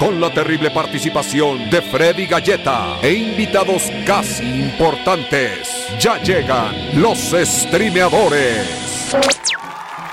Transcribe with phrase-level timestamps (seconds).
[0.00, 5.68] Con la terrible participación de Freddy Galleta e invitados casi importantes,
[6.00, 8.66] ya llegan los streameadores.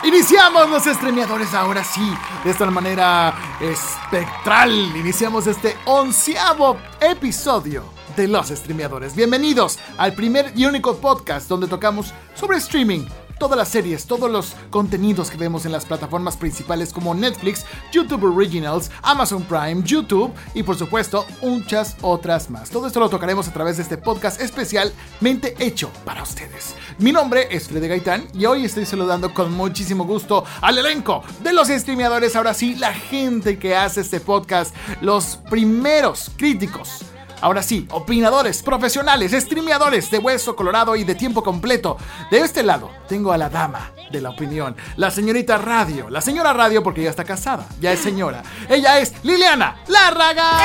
[0.03, 2.13] Iniciamos los streameadores ahora sí,
[2.43, 4.71] de esta manera espectral.
[4.93, 7.85] Iniciamos este onceavo episodio
[8.17, 9.15] de los streameadores.
[9.15, 13.05] Bienvenidos al primer y único podcast donde tocamos sobre streaming.
[13.39, 18.23] Todas las series, todos los contenidos que vemos en las plataformas principales como Netflix, YouTube
[18.23, 22.71] Originals, Amazon Prime, YouTube y por supuesto muchas otras más.
[22.71, 26.73] Todo esto lo tocaremos a través de este podcast especialmente hecho para ustedes.
[26.97, 31.53] Mi nombre es Freddy Gaitán y hoy estoy saludando con muchísimo gusto al elenco de
[31.53, 32.35] los streameadores.
[32.35, 37.03] Ahora sí, la gente que hace este podcast, los primeros críticos
[37.41, 41.97] Ahora sí, opinadores, profesionales, streameadores de hueso colorado y de tiempo completo.
[42.31, 46.53] De este lado tengo a la dama de la opinión, la señorita Radio, la señora
[46.53, 48.41] Radio porque ya está casada, ya es señora.
[48.69, 50.57] Ella es Liliana Lárraga.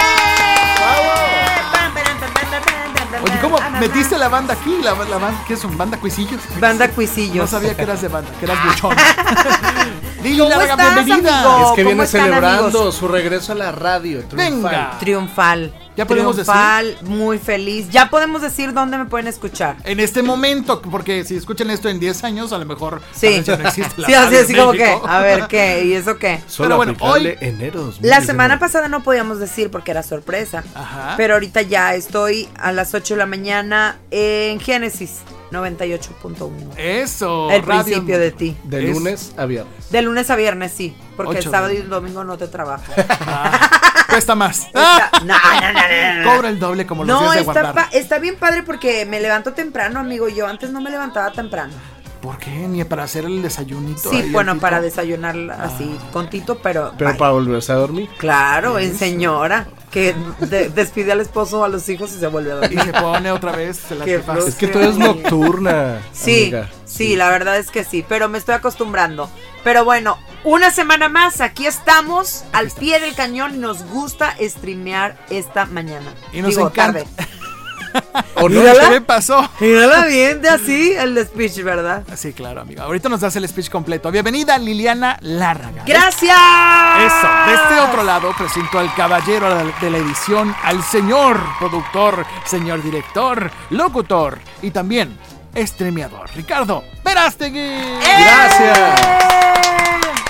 [3.25, 4.79] Oye, ¿cómo metiste la banda aquí?
[4.83, 5.77] La, la banda, ¿Qué son?
[5.79, 6.41] ¿Banda Cuisillos?
[6.59, 7.51] Banda No Cuisillos.
[7.51, 8.97] sabía que eras de banda, que eras buchón.
[10.23, 11.39] Lili ¿Cómo Lárraga, estás, bienvenida.
[11.43, 11.51] amigo?
[11.51, 12.95] Es que ¿Cómo viene están, celebrando amigos?
[12.97, 14.25] su regreso a la radio.
[14.25, 14.71] triunfal.
[14.71, 14.99] Venga.
[14.99, 15.75] Triunfal.
[15.97, 17.89] Ya podemos Triunfal, muy feliz.
[17.91, 19.77] Ya podemos decir dónde me pueden escuchar.
[19.85, 23.43] En este momento, porque si escuchan esto en 10 años, a lo mejor Sí.
[23.47, 26.41] no existe la Sí, así, así como que, a ver qué, ¿y eso qué?
[26.47, 28.09] Solo Pero bueno, hoy- enero 2019.
[28.09, 30.65] La semana pasada no podíamos decir porque era sorpresa.
[30.75, 31.15] Ajá.
[31.19, 35.19] Pero ahorita ya estoy a las 8 de la mañana en Génesis
[35.53, 36.51] 98.1.
[36.77, 37.51] Eso.
[37.51, 38.57] El radio- principio de ti.
[38.65, 39.91] De Es- lunes a viernes.
[39.91, 40.97] De lunes a viernes, sí.
[41.17, 42.93] Porque Ocho el sábado y el domingo no te trabajo.
[44.09, 44.67] Cuesta más.
[44.67, 46.33] Está- no, no, no, no, no.
[46.35, 47.89] Cobra el doble como los No, días de está, guardar.
[47.93, 50.29] está bien padre porque me levanto temprano, amigo.
[50.29, 51.73] Yo antes no me levantaba temprano.
[52.23, 52.51] ¿Por qué?
[52.51, 54.09] Ni para hacer el desayunito.
[54.11, 56.93] Sí, bueno, para desayunar así, con Tito, pero.
[56.97, 58.09] Pero para volverse a dormir.
[58.17, 62.53] Claro, en señora, que de- despide al esposo o a los hijos y se vuelve
[62.53, 62.81] a Y dormir.
[62.85, 63.77] se pone otra vez.
[63.77, 64.05] Se la.
[64.07, 66.01] Es que tú eres nocturna.
[66.13, 66.71] Sí, amiga.
[66.85, 69.29] sí, la verdad es que sí, pero me estoy acostumbrando.
[69.65, 75.17] Pero bueno, una semana más, aquí estamos, al pie del cañón, y nos gusta streamear
[75.29, 76.15] esta mañana.
[76.33, 77.01] Y nos Digo, encanta.
[77.05, 77.07] tarde.
[78.35, 78.63] ¿O no?
[78.63, 79.49] ¿Qué me pasó?
[79.61, 82.03] Mírala bien de así el speech, ¿verdad?
[82.17, 82.85] Sí, claro, amiga.
[82.85, 84.11] Ahorita nos das el speech completo.
[84.11, 85.85] Bienvenida, Liliana Lárraga.
[85.87, 86.37] ¡Gracias!
[86.99, 89.49] Eso, de este otro lado presento al caballero
[89.81, 95.17] de la edición, al señor productor, señor director, locutor y también
[95.57, 97.59] streameador, Ricardo Verástegui.
[97.59, 98.01] ¡Eh!
[98.03, 98.79] Gracias.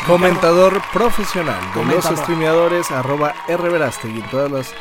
[0.06, 2.10] Comentador profesional de Comentador.
[2.10, 4.74] los streameadores arroba rverastegui en todas las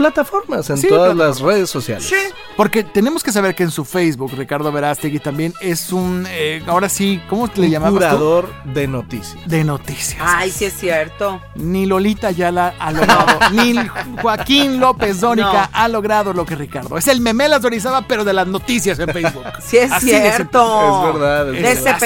[0.00, 1.40] plataformas, en Sí, todas plataformas.
[1.40, 2.04] las redes sociales.
[2.06, 2.16] Sí.
[2.56, 6.88] Porque tenemos que saber que en su Facebook, Ricardo Verástegui también es un, eh, ahora
[6.88, 7.98] sí, ¿cómo le Un llamabas tú?
[7.98, 9.46] curador de noticias.
[9.46, 10.20] De noticias.
[10.24, 11.40] Ay, sí es cierto.
[11.54, 13.74] Ni Lolita Ayala ha logrado, ni
[14.22, 15.68] Joaquín López Dónica No.
[15.72, 16.96] ha logrado lo que Ricardo.
[16.98, 19.44] Es el memelas de Orizaba, pero de las noticias en Facebook.
[19.62, 21.08] Sí es Así cierto.
[21.08, 21.72] Es verdad, es De verdad.
[21.72, 22.00] ese Así.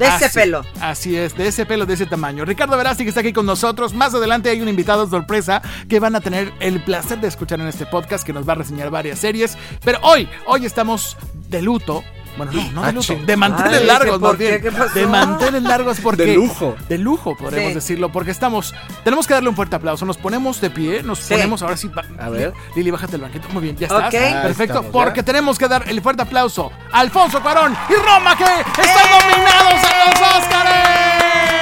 [0.00, 0.64] De ese pelo.
[0.80, 2.46] Así es, de ese pelo, de ese tamaño.
[2.46, 3.92] Ricardo Verástegui está aquí con nosotros.
[3.92, 7.66] Más adelante hay un invitado sorpresa que van a tener el placer de escuchar en
[7.66, 9.58] este podcast que nos va a reseñar varias series.
[9.84, 11.18] Pero hoy, hoy estamos
[11.50, 12.02] de luto.
[12.36, 13.16] Bueno, no, no de Ah, luto.
[13.26, 14.60] De manteles Ay, largos, ¿qué por qué?
[14.62, 14.94] ¿Qué pasó?
[14.94, 16.26] De manteles largos porque...
[16.26, 16.76] De lujo.
[16.88, 17.74] De lujo, podríamos Sí.
[17.74, 18.10] decirlo.
[18.12, 18.74] Porque estamos...
[19.04, 20.04] Tenemos que darle un fuerte aplauso.
[20.06, 21.34] Nos ponemos de pie, nos Sí.
[21.34, 21.90] ponemos ahora sí...
[22.18, 22.52] A ver.
[22.76, 23.48] Lili, bájate el banquito.
[23.50, 24.08] Muy bien, ya estás.
[24.08, 24.14] Ok.
[24.14, 24.82] Ahí Perfecto.
[24.90, 29.84] porque tenemos que dar el fuerte aplauso a Alfonso Cuarón y Roma que están nominados
[29.84, 31.59] a los Óscares.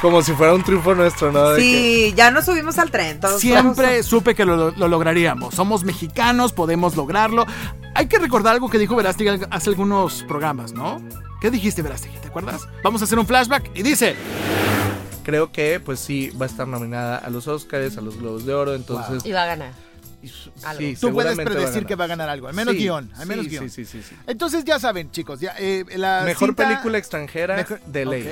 [0.00, 1.50] Como si fuera un triunfo nuestro, ¿no?
[1.50, 3.20] De que- Sí, ya nos subimos al tren.
[3.20, 5.54] todos Siempre supe que lo, lo lograríamos.
[5.54, 7.46] Somos mexicanos, podemos lograrlo.
[7.94, 11.02] Hay que recordar algo que dijo Verástegui hace algunos programas, ¿no?
[11.42, 12.16] ¿Qué dijiste, Verástegui?
[12.18, 12.62] ¿Te acuerdas?
[12.82, 14.16] Vamos a hacer un flashback y dice...
[15.22, 18.54] Creo que, pues sí, va a estar nominada a los Oscars, a los Globos de
[18.54, 19.24] Oro, entonces...
[19.26, 19.72] Y va a ganar.
[20.78, 23.26] sí, Tú puedes predecir va que va a ganar algo, al menos Sí, guion, al
[23.26, 23.68] menos sí, guion.
[23.70, 24.16] Sí, sí, sí, sí.
[24.26, 28.28] Entonces ya saben, chicos, ya eh, la Mejor cinta- película extranjera Mejor- de ley.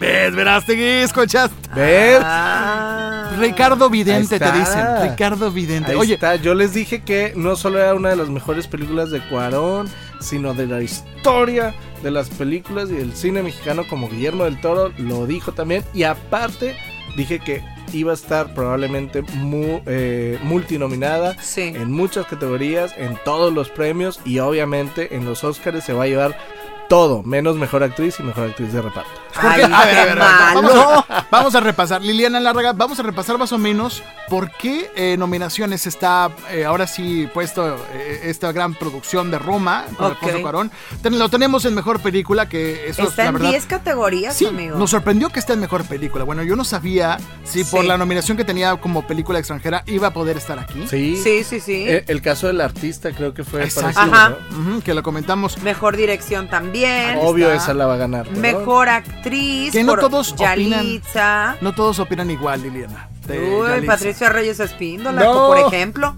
[0.00, 0.82] ¿Ves, Verástegui?
[0.82, 1.54] ¿Escuchaste?
[1.74, 2.20] ¿Ves?
[2.24, 3.30] Ah.
[3.38, 4.82] Ricardo Vidente, te dicen.
[5.02, 5.92] Ricardo Vidente.
[5.92, 6.36] Ahí Oye, está.
[6.36, 9.88] Yo les dije que no solo era una de las mejores películas de Cuarón,
[10.20, 14.90] sino de la historia de las películas y del cine mexicano, como Guillermo del Toro
[14.96, 15.84] lo dijo también.
[15.92, 16.76] Y aparte,
[17.16, 17.62] dije que
[17.92, 21.72] iba a estar probablemente mu- eh, multinominada Sí.
[21.76, 26.06] en muchas categorías, en todos los premios y obviamente en los Oscars se va a
[26.06, 26.38] llevar
[26.88, 29.10] todo, menos mejor actriz y mejor actriz de reparto.
[29.36, 30.72] Ay, a ver, a vamos,
[31.08, 32.02] a, vamos a repasar.
[32.02, 36.86] Liliana Larraga, vamos a repasar más o menos por qué eh, nominaciones está eh, ahora
[36.86, 40.16] sí puesto eh, esta gran producción de Roma con Ok.
[40.22, 40.70] Alfonso Cuarón.
[41.02, 43.50] Ten- lo tenemos en mejor película, que eso es Está la en verdad.
[43.50, 44.76] 10 categorías, Sí, amigo.
[44.78, 46.24] nos sorprendió que esté en mejor película.
[46.24, 50.12] Bueno, yo no sabía si por la nominación que tenía como película extranjera iba a
[50.12, 50.86] poder estar aquí.
[50.88, 51.20] Sí.
[51.22, 51.84] Sí, sí, sí.
[51.88, 53.92] Eh, el caso del artista creo que fue Exacto.
[53.94, 54.36] parecido, Ajá.
[54.50, 54.72] ¿no?
[54.74, 55.58] Ujú, que lo comentamos.
[55.62, 57.18] Mejor dirección también.
[57.20, 57.64] Obvio está.
[57.64, 58.26] esa la va a ganar.
[58.28, 58.40] ¿verdad?
[58.40, 58.88] Mejor
[59.20, 59.72] actriz.
[59.72, 61.56] Que no por todos opinan- Yalitza.
[61.60, 63.08] No todos opinan igual, Liliana.
[63.28, 63.86] Uy, Yalitza.
[63.86, 65.46] Patricia Reyes Espíndola, No.
[65.48, 66.16] por ejemplo.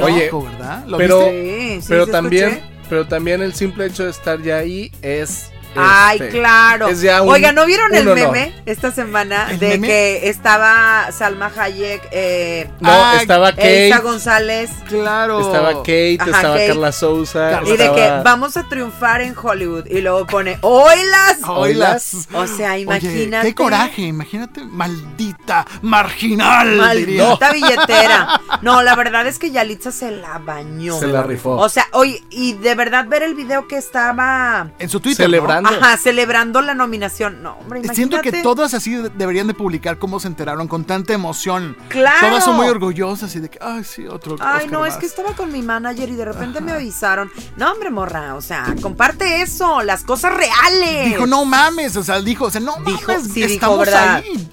[0.00, 0.84] Oye, Ojo, ¿verdad?
[0.86, 1.74] ¿Lo pero- viste?
[1.76, 2.66] Sí, sí, pero sí también, escuché.
[2.88, 5.50] pero también el simple hecho de estar ya ahí es.
[5.80, 6.88] Ay, este, claro.
[6.88, 8.32] es ya un- Oiga, ¿no vieron el honor.
[8.32, 9.86] meme esta semana ¿El de meme?
[9.88, 14.70] que estaba Salma Hayek, eh, No, Ah, estaba Kate, Elsa González?
[14.88, 15.40] Claro.
[15.40, 16.68] estaba Kate, Ajá, estaba Kate.
[16.68, 17.68] Carla Souza, Carla.
[17.68, 19.86] Y de que vamos a triunfar en Hollywood.
[19.86, 21.38] Y luego pone, ¡Oilas!
[21.46, 22.28] Oilas.
[22.32, 23.46] O sea, Oye, imagínate.
[23.48, 26.96] qué coraje, imagínate, maldita marginal.
[26.96, 27.24] diría.
[27.24, 28.40] Maldita billetera.
[28.62, 30.98] No, la verdad es que Yalitza se la bañó.
[30.98, 31.52] se la rifó.
[31.56, 35.26] O sea, oye, y de verdad ver el video que estaba En su Twitter.
[35.26, 35.67] Celebrando.
[35.67, 35.67] ¿no?
[35.68, 37.42] Ajá, celebrando la nominación.
[37.42, 37.94] No, hombre, imagínate.
[37.94, 41.76] Siento que todas así de- deberían de publicar cómo se enteraron con tanta emoción.
[41.88, 42.28] Claro.
[42.28, 44.36] Todas son muy orgullosas y de que, ay, sí, otro.
[44.40, 45.00] Ay, Oscar no, es más".
[45.00, 47.30] que estaba con mi manager y de repente me avisaron.
[47.56, 51.06] No, hombre, morra, o sea, comparte eso, las cosas reales.
[51.06, 54.16] Dijo, no mames, o sea, dijo, o sea, no Dijo, mames, sí, dijo, estamos ¿verdad?
[54.16, 54.48] ahí.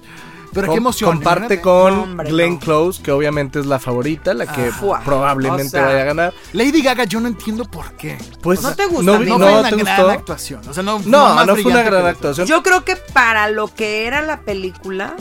[0.56, 1.10] Pero Com- qué emoción.
[1.12, 2.58] Comparte con No, hombre, Glenn no.
[2.60, 5.02] Close, que obviamente es la favorita, la que Ajá.
[5.04, 6.34] probablemente O sea, vaya a ganar.
[6.52, 8.18] Lady Gaga, yo no entiendo por qué.
[8.42, 9.18] Pues ¿No te gusta, No?
[9.18, 10.10] No, no fue una te gran gustó.
[10.10, 10.60] actuación.
[10.68, 12.46] O sea, no, No, más no fue una gran actuación.
[12.46, 15.14] Yo creo que para lo que era la película,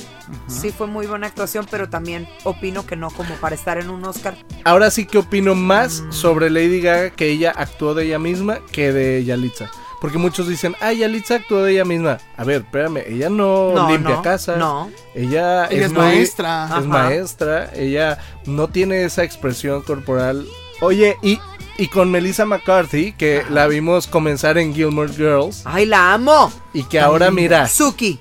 [0.48, 4.04] sí fue muy buena actuación, pero también opino que no como para estar en un
[4.06, 4.36] Oscar.
[4.64, 6.12] Ahora sí que opino más Mm.
[6.12, 9.70] sobre Lady Gaga que ella actuó de ella misma que de Yalitza.
[10.02, 12.18] Porque muchos dicen, ah, Yalitza actuó de ella misma.
[12.38, 14.58] A ver, espérame, ella no, No, limpia no, casas.
[14.58, 14.90] no.
[15.14, 16.66] Ella, Ella es muy- maestra.
[16.66, 16.82] Es Ajá.
[16.82, 17.72] maestra.
[17.74, 20.46] Ella no tiene esa expresión corporal.
[20.82, 21.40] Oye, y,
[21.78, 26.52] y con Melissa McCarthy, que la vimos comenzar en Gilmore Girls, Ay, la amo.
[26.74, 28.20] y que ahora mira, Suki.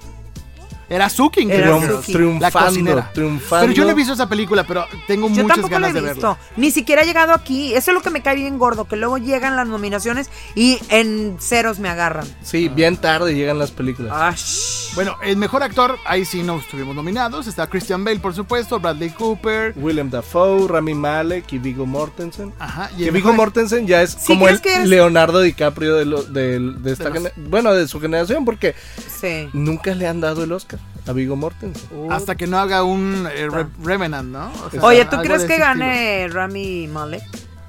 [0.88, 1.86] Era Suki Era Suki.
[1.88, 3.10] la triunfando, cocinera.
[3.12, 3.60] triunfando.
[3.66, 5.94] Pero yo no he visto esa película, pero tengo Yo muchas tampoco la ganas he
[5.94, 6.28] de visto.
[6.36, 6.38] verla.
[6.56, 7.74] Ni siquiera ha llegado aquí.
[7.74, 11.36] Eso es lo que me cae bien gordo, que luego llegan las nominaciones y en
[11.40, 12.26] ceros me agarran.
[12.42, 14.12] Sí, bien tarde llegan las películas.
[14.14, 14.94] Ash.
[14.94, 17.46] Bueno, el mejor actor, ahí sí no estuvimos nominados.
[17.46, 19.72] Está Christian Bale, por supuesto, Bradley Cooper.
[19.76, 22.52] William Dafoe, Rami Malek y Viggo Mortensen.
[22.58, 22.90] Ajá.
[22.96, 26.82] Y Que mejor- Mortensen ya es ¿Sí como el es- Leonardo DiCaprio de, lo- del-
[26.82, 28.74] de esta De los- bueno de su generación porque
[29.20, 29.48] Sí.
[29.52, 32.10] nunca le han dado el Oscar a Viggo Mortensen.
[32.12, 34.50] Hasta que no haga un eh, Re- Revenant, ¿no?
[34.66, 37.22] O sea, Oye, ¿tú crees de que gane Rami Malek?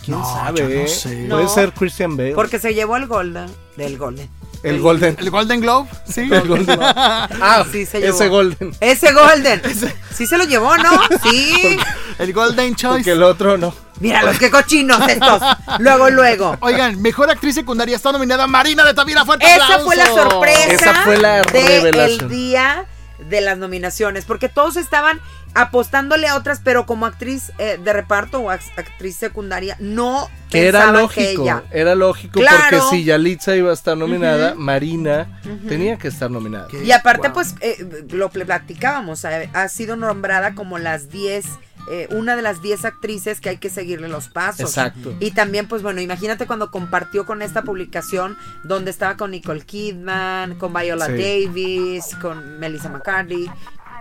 [0.03, 0.59] ¿Quién No, sabe?
[0.61, 0.87] yo no eh?
[0.87, 1.09] sé.
[1.29, 1.49] Puede No.
[1.49, 2.33] ser Christian Bale.
[2.35, 3.47] Porque se llevó el Golden.
[3.75, 4.29] Del Golden.
[4.63, 5.15] el Golden.
[5.19, 5.89] ¿El Golden Globe?
[6.07, 6.21] Sí.
[6.31, 6.79] El Golden.
[6.81, 8.15] Ah, Sí, se llevó.
[8.15, 8.75] ese Golden.
[8.79, 9.61] Ese Golden.
[10.15, 10.91] Sí se lo llevó, ¿no?
[11.23, 11.77] Sí.
[12.19, 13.11] El Golden Porque Choice.
[13.11, 13.73] el otro no.
[13.99, 15.41] Mira los que cochinos estos.
[15.79, 16.55] Luego, luego.
[16.61, 19.25] Oigan, mejor actriz secundaria está nominada Marina de Tavira.
[19.25, 22.29] Fuerte Esa fue la sorpresa Esa fue la del revelación.
[22.29, 22.85] día
[23.29, 25.19] de las nominaciones, porque todos estaban
[25.53, 30.67] apostándole a otras, pero como actriz eh, de reparto o act- actriz secundaria, no Que
[30.67, 31.13] era lógico.
[31.13, 31.63] que ella.
[31.71, 32.57] Era lógico Claro.
[32.79, 36.67] porque si Yalitza iba a estar nominada, Marina tenía que estar nominada.
[36.69, 36.83] ¿Qué?
[36.83, 37.33] Y aparte, Wow.
[37.35, 41.45] pues, eh, lo pl- platicábamos, eh, ha sido nombrada como las 10,
[41.89, 44.61] eh, una de las 10 actrices que hay que seguirle los pasos.
[44.61, 45.15] Exacto.
[45.19, 50.55] Y también, pues bueno, imagínate cuando compartió con esta publicación donde estaba con Nicole Kidman,
[50.55, 51.11] con Viola Sí.
[51.13, 53.49] Davis, con Melissa McCarthy.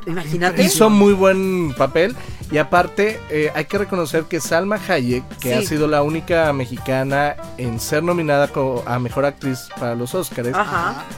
[0.07, 0.63] Imagínate.
[0.63, 2.15] Hizo muy buen papel
[2.51, 5.53] y aparte eh, hay que reconocer que Salma Hayek, que Sí.
[5.55, 8.51] ha sido la única mexicana en ser nominada
[8.87, 10.49] a Mejor Actriz para los Oscars,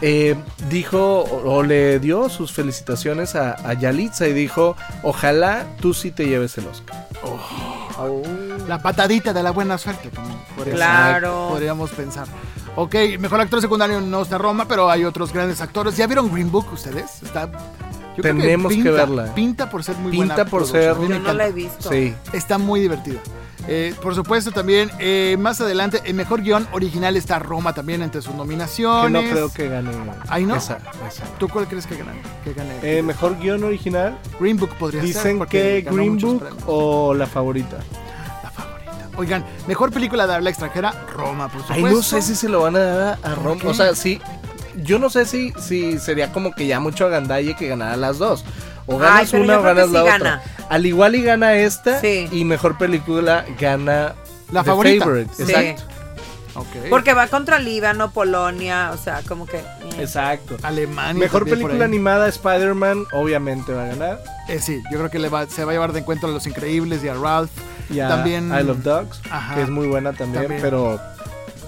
[0.02, 0.36] eh,
[0.70, 6.10] dijo o, o le dio sus felicitaciones a, a Yalitza y dijo, ojalá tú sí
[6.12, 7.06] te lleves el Oscar.
[8.68, 10.10] La patadita de la buena suerte.
[10.10, 11.48] como podría- Claro.
[11.50, 12.26] Podríamos pensar.
[12.76, 15.96] Ok, mejor actor secundario no está Roma, pero hay otros grandes actores.
[15.96, 17.22] ¿Ya vieron Green Book ustedes?
[17.22, 17.48] Está.
[18.16, 19.34] Yo Tenemos que pinta- verla.
[19.34, 20.50] Pinta por ser muy Pinta buena.
[20.50, 20.96] por producción.
[21.08, 21.90] ser- Yo no la he visto.
[21.90, 22.14] Sí.
[22.32, 23.20] Está muy divertida.
[23.68, 28.22] Eh, por supuesto, también eh, más adelante, el mejor guion original está Roma también entre
[28.22, 29.24] sus Que nominaciones.
[29.24, 29.90] no creo que gane
[30.28, 30.54] Ahí no.
[30.54, 30.78] esa.
[31.08, 31.24] esa.
[31.38, 32.20] ¿Tú cuál crees que gane?
[32.44, 32.74] Que gane?
[32.82, 35.08] Eh, mejor guion original, Green Book podría ser.
[35.08, 37.78] dicen que Green Book o La Favorita.
[38.44, 39.08] La favorita.
[39.16, 41.86] Oigan, mejor película de habla extranjera, Roma, por supuesto.
[41.88, 43.58] Ay, no sé si se lo van a dar a, a Rom.
[43.58, 43.66] qué?
[43.66, 44.20] O sea, sí.
[44.82, 48.44] Yo no sé si, si sería como que ya mucho agandalle que ganara las dos.
[48.86, 50.18] O ganas una o ganas la sí otra.
[50.18, 50.42] gana.
[50.68, 52.28] Al igual y gana esta Sí.
[52.30, 54.14] y mejor película gana
[54.52, 55.04] La The favorita.
[55.04, 55.34] Favorite.
[55.34, 55.42] Sí.
[55.52, 55.82] Exacto.
[56.88, 59.58] Porque va contra Líbano, Polonia, o sea, como que.
[59.58, 59.64] eh.
[59.98, 60.56] Exacto.
[60.62, 61.18] Alemania.
[61.20, 64.24] Mejor película animada Spider-Man obviamente va a ganar.
[64.48, 66.46] Eh, sí, yo creo que le va- se va a llevar de encuentro a Los
[66.46, 67.50] Increíbles y a Ralph.
[67.90, 69.54] Y a También- I Love Dogs, Ajá.
[69.54, 70.62] que es muy buena también, También.
[70.62, 70.98] pero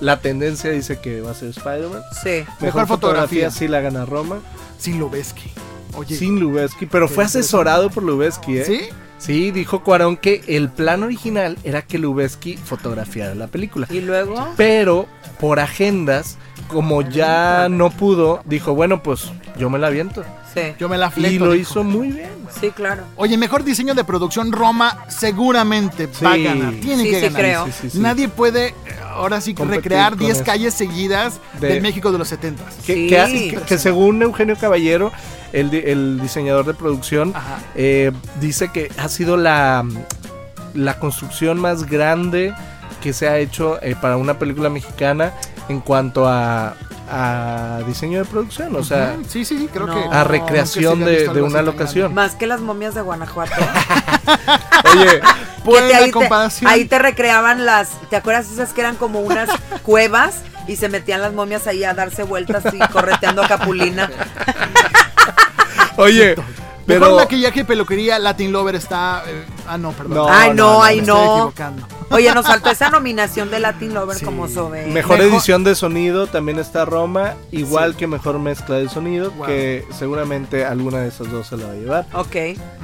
[0.00, 2.02] la tendencia dice que va a ser Spider-Man.
[2.22, 2.44] Sí.
[2.60, 3.50] Mejor fotografía.
[3.50, 4.40] sí la gana Roma.
[4.78, 5.50] Sin Lubeski.
[5.94, 6.16] Oye.
[6.16, 8.64] Sin Lubeski, pero fue asesorado por Lubeski, ¿eh?
[8.64, 8.80] ¿Sí?
[9.18, 13.88] Sí, dijo Cuarón que el plan original era que Lubeski fotografiara la película.
[13.90, 14.54] Y luego.
[14.56, 15.06] Pero
[15.40, 16.38] por agendas,
[16.68, 20.24] como ya no pudo, dijo, bueno, pues yo me la aviento.
[20.54, 20.60] Sí.
[20.78, 21.34] Yo me la fleto.
[21.34, 21.72] Y lo dijo.
[21.72, 22.30] hizo muy bien.
[22.60, 23.02] Sí, claro.
[23.16, 26.74] Oye, mejor diseño de producción Roma seguramente va a ganar.
[26.74, 27.40] Tiene Sí, que sí, ganar.
[27.40, 27.66] creo.
[27.66, 27.98] Sí, sí, sí.
[27.98, 28.74] Nadie puede eh,
[29.12, 30.44] ahora sí Competir recrear con 10 eso.
[30.44, 33.06] calles seguidas De- del México de los 70 Que, Sí.
[33.08, 35.12] que hace- que- que según Eugenio Caballero,
[35.52, 37.32] el, di- el diseñador de producción,
[37.74, 39.84] eh, dice que ha sido la,
[40.74, 42.54] la construcción más grande
[43.00, 45.32] que se ha hecho eh, para una película mexicana
[45.68, 46.74] en cuanto a,
[47.10, 49.94] a diseño de producción, o sea, sí, sí, sí, creo No.
[49.94, 50.16] que.
[50.16, 52.14] a recreación de, una locación.
[52.14, 53.52] Más que las momias de Guanajuato.
[54.94, 55.20] Oye,
[55.64, 57.90] Pues ahí, te, ahí te recreaban las.
[58.10, 59.48] ¿Te acuerdas esas que eran como unas
[59.82, 60.36] cuevas?
[60.66, 64.10] Y se metían las momias ahí a darse vueltas y correteando a Capulina.
[65.96, 66.44] oye, Mejor
[66.86, 69.22] pero maquillaje y peluquería, Latin Lover está.
[69.26, 70.14] eh, ah, no, perdón.
[70.14, 71.52] No, Ay, no, no, ay, me estoy no.
[72.10, 74.24] Oye, nos faltó esa nominación de Latin Lover Sí.
[74.24, 74.86] como sobre.
[74.86, 79.46] mejor, Mejor- edición de sonido también está Roma, igual que mejor mezcla de sonido, Wow.
[79.46, 82.06] que seguramente alguna de esas dos se la va a llevar.
[82.14, 82.36] Ok.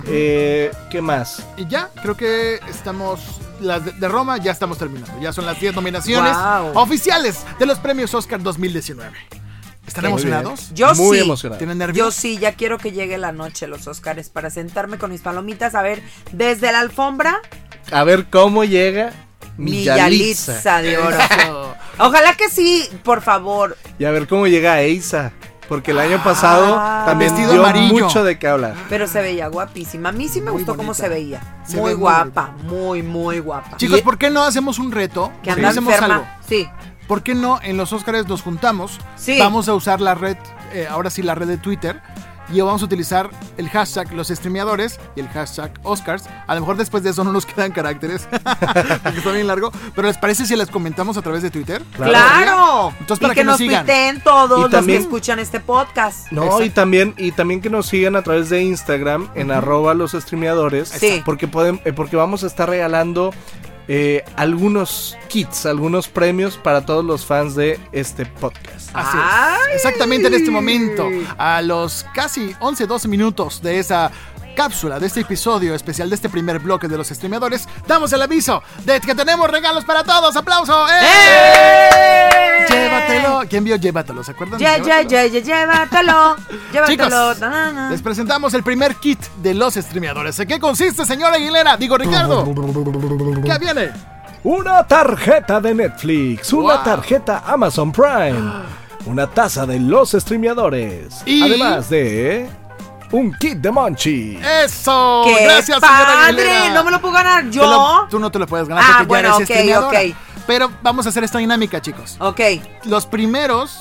[0.07, 1.43] Eh, ¿Qué más?
[1.57, 3.41] Y ya, creo que estamos.
[3.61, 5.13] Las de, de Roma ya estamos terminando.
[5.21, 6.73] Ya son las 10 nominaciones Wow.
[6.83, 9.13] oficiales de los premios Oscar 2019.
[9.87, 10.71] ¿Están emocionados?
[10.75, 11.25] Yo Muy sí.
[11.25, 11.59] emocionado.
[11.59, 12.15] ¿Tienen Yo nervios?
[12.15, 15.83] sí, ya quiero que llegue la noche los Oscars para sentarme con mis palomitas a
[15.83, 16.03] ver
[16.33, 17.41] desde la alfombra
[17.93, 19.13] A ver cómo llega
[19.57, 20.83] mi Yalitza.
[20.83, 21.17] De oro.
[21.99, 23.77] Ojalá que sí, por favor.
[23.99, 25.33] Y a ver cómo llega Eiza.
[25.69, 27.05] Porque el año pasado Ah.
[27.07, 28.05] también Vestido dio amarillo.
[28.05, 28.75] mucho de qué hablar.
[28.91, 30.11] Pero se veía guapísima.
[30.11, 31.41] A mí sí me Muy gustó cómo se veía.
[31.67, 33.77] Se muy ve guapa, muy, muy guapa.
[33.79, 35.29] Chicos, Y- ¿por qué no hacemos un reto?
[35.29, 36.15] que ¿Por qué anda hacemos enferma.
[36.17, 36.27] algo?
[36.47, 36.69] Sí.
[37.09, 38.99] ¿Por qué no en los Oscars nos juntamos?
[39.17, 39.39] Sí.
[39.39, 40.37] Vamos a usar la red,
[40.75, 42.03] eh, ahora sí la red de Twitter.
[42.53, 46.25] Y vamos a utilizar el hashtag los streameadores y el hashtag Oscars.
[46.47, 48.29] A lo mejor después de eso no nos quedan caracteres.
[49.03, 49.73] porque está bien largo.
[49.95, 51.83] Pero ¿les parece si les comentamos a través de Twitter?
[51.97, 52.93] Claro.
[53.01, 53.87] Entonces, para y que, que nos sigan.
[54.23, 56.31] todos Y los que escuchan este podcast.
[56.31, 56.65] No, Exacto.
[56.65, 60.89] y también, y también que nos sigan a través de Instagram en arroba los streameadores.
[60.89, 61.23] Sí.
[61.25, 63.33] Porque, pueden, eh, porque vamos a estar regalando
[63.89, 68.91] eh, algunos kits, algunos premios para todos los fans de este podcast.
[68.95, 69.75] Así es.
[69.75, 74.11] Exactamente en este momento, a los casi 11, 12 minutos de esa
[74.55, 78.63] cápsula, de este episodio especial, de este primer bloque de los streameadores, damos el aviso
[78.85, 80.35] de que tenemos regalos para todos.
[80.37, 80.87] ¡Aplauso!
[80.89, 80.93] ¡Eh!
[81.03, 82.67] ¡Eh!
[82.71, 83.43] Llévatelo.
[83.49, 84.25] ¿Quién vio Llévatelo?
[84.25, 84.59] ¿Se acuerdan?
[84.59, 85.09] Ya, ya, Llévatelo?
[85.11, 86.37] ya, ya, llévatelo.
[86.73, 87.33] Llévatelo.
[87.35, 87.91] Chicos, Na, na.
[87.91, 90.39] les presentamos el primer kit de los streameadores.
[90.41, 91.77] ¿En qué consiste, señor Aguilera?
[91.77, 92.45] Digo, Ricardo.
[93.45, 93.91] ¿Qué viene?
[94.45, 98.53] Una tarjeta de Netflix, una tarjeta Amazon Prime,
[99.07, 101.23] una taza de los streameadores.
[101.25, 102.47] Y- Además de
[103.15, 104.39] un kit de Monchi.
[104.65, 105.23] ¡Eso!
[105.25, 106.71] ¡Qué Gracias, padre!
[106.73, 108.07] No me lo puedo ganar lo- yo.
[108.11, 110.01] tú no te lo puedes ganar Ah, porque bueno, ya eres ok, streameadora.
[110.01, 110.17] ok.
[110.47, 112.17] Pero vamos a hacer esta dinámica, chicos.
[112.19, 112.41] Ok.
[112.85, 113.81] Los primeros,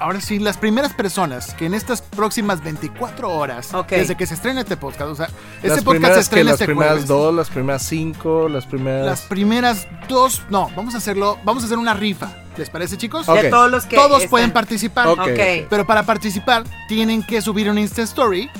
[0.00, 4.60] ahora sí, las primeras personas que en estas próximas 24 horas, desde que se estrena
[4.62, 5.26] este podcast, o sea,
[5.62, 7.08] este las podcast se primeras que estrena las este primeras jueves.
[7.08, 9.06] dos, las primeras cinco, las primeras.
[9.06, 12.30] Las primeras dos, no, vamos a hacerlo, vamos a hacer una rifa.
[12.56, 13.26] ¿Les parece, chicos?
[13.26, 13.94] De todos los que.
[13.96, 15.06] Todos están- pueden participar.
[15.06, 15.20] Ok.
[15.20, 15.66] Ok.
[15.70, 18.50] Pero para participar tienen que subir un Insta Story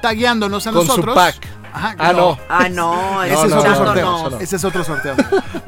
[0.00, 1.14] tagueándonos a Con su nosotros.
[1.16, 1.34] pack.
[1.78, 2.38] Ajá, Ah, no.
[2.48, 3.22] Ah, no.
[3.22, 4.30] Ese No, es no, otro sorteo.
[4.30, 4.38] no.
[4.40, 5.14] Ese es otro sorteo.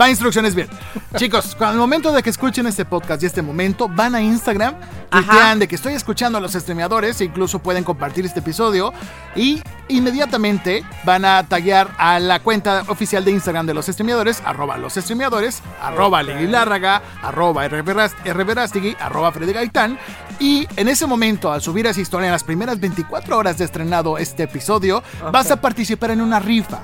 [0.00, 0.68] Va instrucciones bien.
[1.16, 4.74] Chicos, el momento de que escuchen este podcast y este momento, van a Instagram,
[5.10, 5.22] Ajá.
[5.26, 8.92] tuitean de que estoy escuchando a los streameadores e incluso pueden compartir este episodio
[9.36, 14.76] y inmediatamente van a taguear a la cuenta oficial de Instagram de los streameadores, arroba
[14.78, 19.98] los streameadores, arroba Lili Lárraga, arroba rverastigui, arroba Freddy Gaitán.
[20.38, 24.16] Y en ese momento, al subir esa historia en las primeras 24 horas de estrenado
[24.16, 26.80] este episodio, vas a participar en una rifa.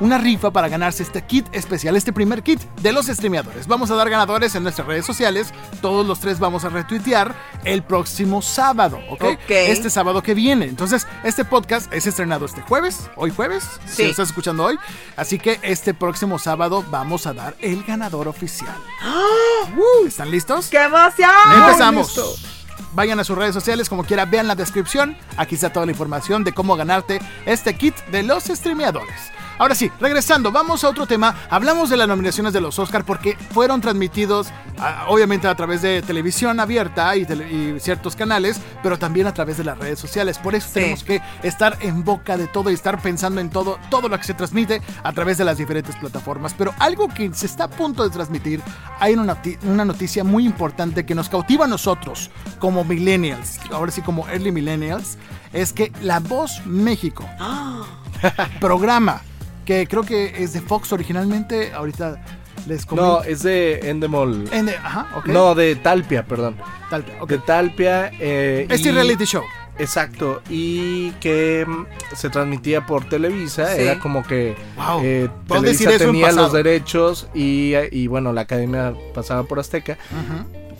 [0.00, 3.66] Una rifa para ganarse este kit especial, este primer kit de los streameadores.
[3.66, 5.52] Vamos a dar ganadores en nuestras redes sociales.
[5.82, 9.24] Todos los tres vamos a retuitear el próximo sábado, ¿ok?
[9.48, 10.64] Este sábado que viene.
[10.64, 14.78] Entonces, este podcast es estrenado este jueves, hoy jueves, si lo estás escuchando hoy.
[15.16, 18.76] Así que este próximo sábado vamos a dar el ganador oficial.
[19.76, 20.68] Uh, ¿Están listos?
[20.68, 21.30] ¡Qué emoción!
[21.54, 22.40] Empezamos.
[22.94, 25.14] vayan a sus redes sociales, como quiera, vean la descripción.
[25.36, 29.30] Aquí está toda la información de cómo ganarte este kit de los streameadores.
[29.60, 31.34] Ahora sí, regresando, vamos a otro tema.
[31.50, 34.46] Hablamos de las nominaciones de los Oscar porque fueron transmitidos,
[34.78, 39.34] ah, obviamente a través de televisión abierta y, tele- y ciertos canales, pero también a
[39.34, 40.38] través de las redes sociales.
[40.38, 40.72] Por eso Sí.
[40.72, 44.24] tenemos que estar en boca de todo y estar pensando en todo, todo lo que
[44.24, 46.54] se transmite a través de las diferentes plataformas.
[46.56, 48.62] Pero algo que se está a punto de transmitir,
[48.98, 54.00] hay una, una noticia muy importante que nos cautiva a nosotros como millennials, ahora sí
[54.00, 55.18] como early millennials,
[55.52, 57.26] es que La Voz México
[58.60, 59.20] programa
[59.70, 61.72] que creo que es de Fox originalmente.
[61.72, 62.20] Ahorita
[62.66, 63.22] les No, comento.
[63.24, 64.48] es de Endemol.
[64.50, 65.26] En de- ajá, ok.
[65.26, 66.56] No, de Talpia, perdón.
[66.90, 67.28] Tal, ok.
[67.30, 68.10] De Talpia.
[68.18, 69.44] eh, Este y- reality show.
[69.78, 71.86] Exacto, y que mm,
[72.16, 73.82] se transmitía por Televisa, Sí.
[73.82, 75.00] era como que Wow.
[75.04, 79.96] eh, ¿Puedo decir Televisa tenía los derechos y, y, bueno, la academia pasaba por Azteca.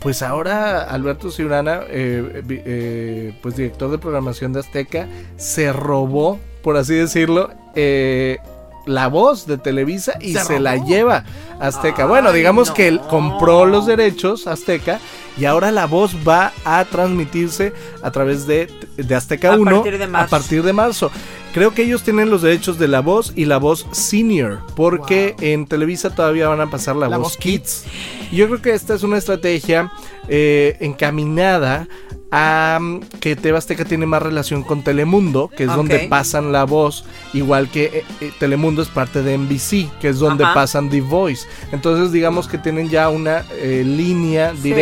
[0.00, 5.06] Pues ahora Alberto Ciurana, eh, eh, pues director de programación de Azteca,
[5.37, 8.38] se robó, por así decirlo, eh,
[8.87, 11.25] la voz de Televisa y ¿Se se, la lleva
[11.61, 12.03] Azteca.
[12.05, 15.01] Ay, bueno, digamos que él compró los derechos Azteca
[15.37, 17.73] y ahora la voz va a transmitirse
[18.03, 20.27] a través de, de Azteca A 1 partir de marzo.
[20.27, 21.11] a partir de marzo.
[21.53, 25.67] Creo que ellos tienen los derechos de la voz y la voz senior, porque en
[25.67, 27.85] Televisa todavía van a pasar la, La voz voz kids.
[28.31, 29.91] Yo creo que esta es una estrategia
[30.29, 31.89] eh, encaminada
[32.33, 32.79] a
[33.21, 37.69] que TV Azteca tiene más relación con Telemundo, que es donde pasan la voz, igual
[37.69, 40.55] que eh, eh, Telemundo es parte de NBC, que es donde Ajá.
[40.55, 41.47] pasan The Voice.
[41.73, 44.75] Entonces digamos que tienen ya una eh, línea Sí.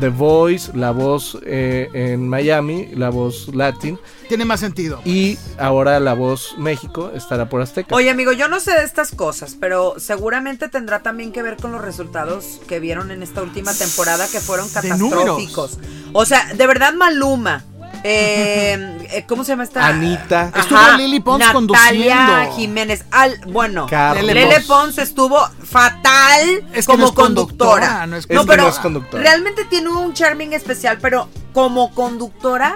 [0.00, 3.98] The Voice, la voz eh, en Miami, la voz Latin
[4.28, 5.00] Tiene más sentido.
[5.04, 7.94] y ahora la voz México estará por Azteca.
[7.94, 11.72] Oye, amigo, yo no sé de estas cosas, pero seguramente tendrá también que ver con
[11.72, 15.78] los resultados que vieron en esta última temporada que fueron catastróficos.
[16.12, 17.64] O sea, de verdad, Maluma.
[18.06, 19.86] Eh, eh, ¿Cómo se llama esta?
[19.86, 20.52] Anita.
[20.54, 22.56] Estuvo Lily Pons Natalia conduciendo.
[22.56, 23.04] Jiménez.
[23.10, 24.24] Al, bueno, Carlos.
[24.26, 26.42] Lele Pons estuvo fatal
[26.74, 28.06] Es que como no es conductora, conductora.
[28.06, 29.22] no es que pero no es conductora.
[29.22, 32.74] realmente tiene un charming especial, pero como conductora,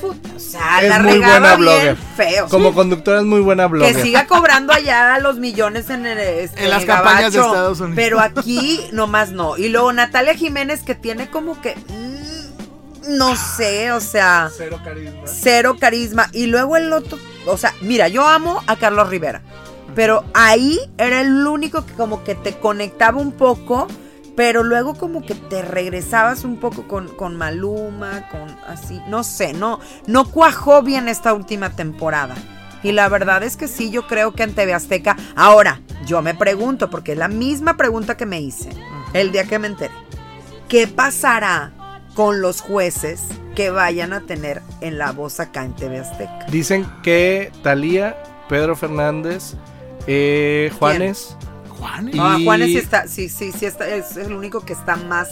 [0.00, 1.96] puta, o sea, Es la muy regaba buena blogger.
[2.16, 2.48] feo.
[2.48, 3.96] Como conductora es muy buena blogger.
[3.96, 7.96] Que siga cobrando allá los millones en el este, En las campañas de Estados Unidos.
[7.96, 9.56] Pero aquí nomás no.
[9.56, 11.74] Y luego Natalia Jiménez que tiene como que
[13.08, 15.20] no sé, o sea, Cero carisma.
[15.24, 16.28] cero carisma.
[16.32, 19.42] Y luego el otro, o sea, mira, yo amo a Carlos Rivera.
[19.94, 23.86] Pero ahí era el único que como que te conectaba un poco.
[24.36, 29.54] Pero luego como que te regresabas un poco con, con Maluma, con así, no sé,
[29.54, 32.34] no, no cuajó bien esta última temporada.
[32.82, 35.16] Y la verdad es que sí, yo creo que en TV Azteca.
[35.34, 38.68] Ahora, yo me pregunto, porque es la misma pregunta que me hice
[39.14, 39.94] el día que me enteré.
[40.68, 41.72] ¿Qué pasará
[42.16, 43.22] con los jueces
[43.54, 46.46] que vayan a tener en la voz acá en TV Azteca?
[46.48, 48.16] Dicen que Talía,
[48.48, 49.54] Pedro Fernández,
[50.08, 51.36] eh, Juanes
[51.78, 54.96] Juan Y- Ah, Juanes sí está, sí, sí, sí está, es el único que está
[54.96, 55.28] más.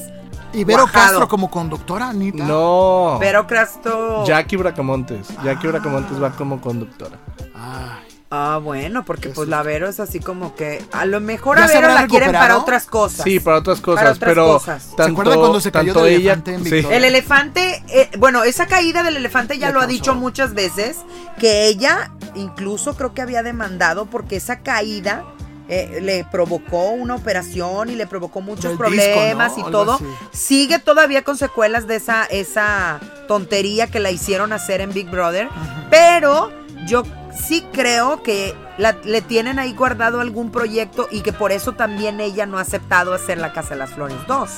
[0.52, 0.86] y Vero.
[0.86, 2.44] Castro como conductora, Anita.
[2.44, 3.16] No.
[3.18, 4.24] Pero Crasto.
[4.24, 5.26] Jackie Bracamontes.
[5.42, 5.70] Jackie Ah.
[5.72, 7.18] Bracamontes va como conductora.
[7.54, 11.20] Ay, Ah, bueno, porque Eso pues es- la Vero es así como que a lo
[11.20, 13.22] mejor ¿Ya a se Vero la quieren para otras cosas.
[13.22, 14.82] Sí, para otras cosas, Para otras pero cosas.
[14.82, 16.70] ¿Se tanto, acuerdan cuando se cayó del ella, elefante en sí.
[16.72, 16.96] Victoria?
[16.96, 20.96] El elefante, eh, bueno, esa caída del elefante ya Le lo ha dicho muchas veces,
[21.38, 25.24] que ella incluso creo que había demandado porque esa caída
[25.68, 29.74] eh, le provocó una operación y le provocó muchos problemas disco, ¿no?
[29.74, 29.92] y Algo todo.
[29.94, 30.04] así.
[30.32, 35.48] Sigue todavía con secuelas de esa, esa tontería que la hicieron hacer en Big Brother,
[35.88, 36.50] pero
[36.86, 37.02] yo
[37.38, 42.20] sí creo que la- le tienen ahí guardado algún proyecto y que por eso también
[42.20, 44.50] ella no ha aceptado hacer la Casa de las Flores 2.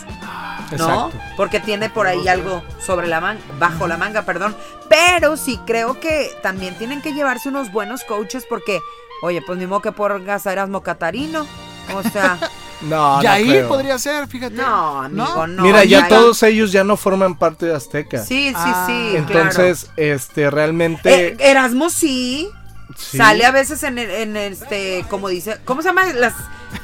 [0.72, 0.72] ¿no?
[0.72, 1.12] Exacto.
[1.36, 4.56] Porque tiene por ahí algo sobre la manga, bajo la manga, perdón.
[4.88, 8.80] Pero sí creo que también tienen que llevarse unos buenos coaches porque,
[9.22, 11.46] oye, pues ni modo que pongas a Erasmo Catarino.
[11.94, 12.38] O sea,
[12.82, 13.68] No, no Yair creo.
[13.68, 14.54] podría ser, fíjate.
[14.56, 15.62] no, amigo, no.
[15.62, 18.18] Mira, ya Yair- todos ellos ya no forman parte de Azteca.
[18.18, 19.12] Sí, sí, Ah, sí.
[19.16, 21.28] Entonces, este, realmente.
[21.28, 22.50] Eh, Erasmo sí.
[22.96, 23.18] Sí.
[23.18, 26.34] Sale a veces en, en este, como dice, ¿cómo se llaman las,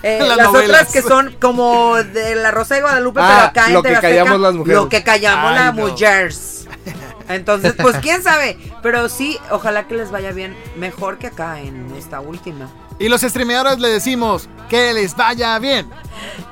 [0.02, 3.74] eh, Las otras que son como de la Rosa de Guadalupe, Ah, pero acá en
[3.74, 4.80] lo que Azteca, callamos las mujeres.
[4.80, 5.82] Lo que callamos las no.
[5.88, 6.66] mujeres.
[7.28, 11.94] Entonces, pues quién sabe, pero sí, ojalá que les vaya bien, mejor que acá en
[11.96, 12.68] esta última.
[13.02, 15.90] Y los streameadores le decimos que les vaya bien.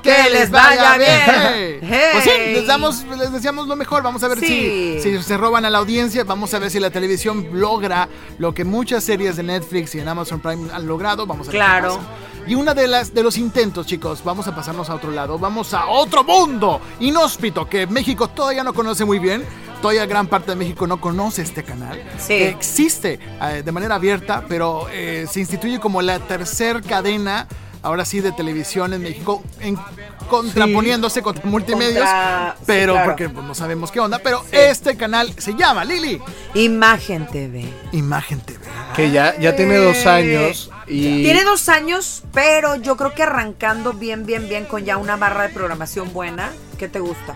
[0.03, 1.21] ¡Que les vaya bien!
[1.25, 1.79] Hey.
[1.81, 2.09] Hey.
[2.11, 4.03] Pues sí, les damos, les deseamos lo mejor.
[4.03, 4.99] Vamos a ver Sí.
[5.01, 6.23] si, si se roban a la audiencia.
[6.23, 10.07] Vamos a ver si la televisión logra lo que muchas series de Netflix y en
[10.09, 11.25] Amazon Prime han logrado.
[11.25, 11.95] Vamos a ver qué Claro.
[11.97, 12.07] pasa.
[12.47, 15.73] Y una de las de los intentos, chicos, vamos a pasarnos a otro lado, vamos
[15.73, 19.43] a otro mundo inhóspito que México todavía no conoce muy bien.
[19.81, 21.99] Todavía gran parte de México no conoce este canal.
[22.19, 22.33] Sí.
[22.33, 27.47] Existe eh, de manera abierta, pero eh, se instituye como la tercer cadena
[27.81, 29.75] ahora sí de televisión en México, en,
[30.29, 33.09] contraponiéndose contra multimedios, Contra- sí, pero claro.
[33.09, 36.21] porque pues, no sabemos qué onda, pero este canal se llama Lili
[36.53, 37.67] Imagen TV.
[37.91, 38.59] Imagen TV.
[38.95, 41.23] Que ya, ya tiene dos años y...
[41.23, 45.43] Tiene dos años, pero yo creo que arrancando bien, bien, bien con ya una barra
[45.43, 46.51] de programación buena.
[46.77, 47.35] ¿Qué te gusta?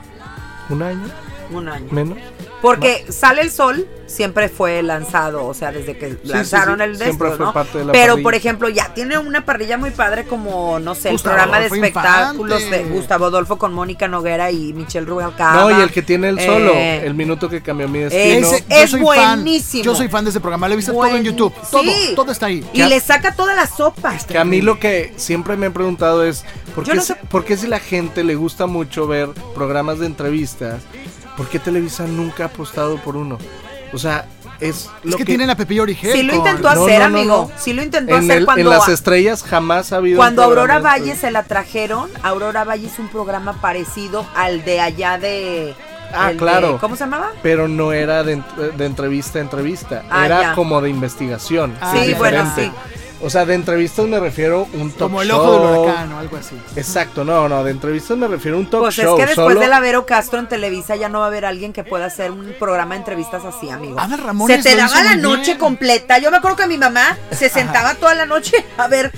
[0.69, 1.09] ¿Un año?
[1.51, 1.87] Un año.
[1.91, 2.17] ¿Menos?
[2.65, 7.05] Porque Sale el Sol siempre fue lanzado, o sea, desde que lanzaron sí, el de
[7.05, 7.53] siempre estos, fue ¿no?
[7.53, 8.23] parte de la Pero, parrilla.
[8.23, 11.65] por ejemplo, ya tiene una parrilla muy padre como, no sé, el Gustavo programa de
[11.67, 12.83] espectáculos Infante.
[12.85, 15.61] de Gustavo Adolfo con Mónica Noguera y Michelle Rubalcaba.
[15.61, 18.49] No, y el que tiene el solo, Eh, el minuto que cambió mi destino.
[18.51, 19.83] Yo es soy buenísimo.
[19.83, 21.53] Fan, yo soy fan de ese programa, lo he visto todo en YouTube.
[21.71, 22.13] Todo, Sí.
[22.15, 22.63] todo está ahí.
[22.73, 24.15] Y le saca toda la sopa.
[24.27, 27.43] Que a mí lo que siempre me he preguntado es, ¿por qué, no si, por
[27.43, 30.81] qué si la gente le gusta mucho ver programas de entrevistas,
[31.37, 33.37] por qué Televisa nunca ha apostado por uno?
[33.93, 34.25] O sea,
[34.59, 36.11] es Es lo que, tienen a y Origel.
[36.13, 37.51] Sí lo intentó No, hacer, no, no, amigo.
[37.53, 37.59] no.
[37.59, 38.61] Sí lo intentó en, hacer el- cuando...
[38.61, 42.99] en las estrellas jamás ha habido Cuando Aurora Valle se la trajeron, Aurora Valle es
[42.99, 45.75] un programa parecido al de allá de...
[46.13, 46.77] Ah, de- claro.
[46.79, 47.31] ¿Cómo se llamaba?
[47.43, 50.53] Pero no era de, ent- de entrevista a entrevista, Ah, era ya.
[50.55, 51.75] como de investigación.
[51.81, 52.77] Ah, que Sí, bueno, diferente.
[53.25, 55.39] O sea, de entrevistas me refiero a un talk Como el show.
[55.41, 56.55] ojo del huracán o algo así.
[56.75, 59.15] Exacto, no, no, de entrevistas me refiero a un talk Pues show.
[59.17, 61.43] es que después solo- de la Vero Castro en Televisa ya no va a haber
[61.45, 63.99] alguien que pueda hacer un programa de entrevistas así, amigo.
[63.99, 65.57] Adal Ramones se te daba la noche bien.
[65.57, 66.19] completa.
[66.19, 69.11] Yo me acuerdo que mi mamá se sentaba toda la noche a ver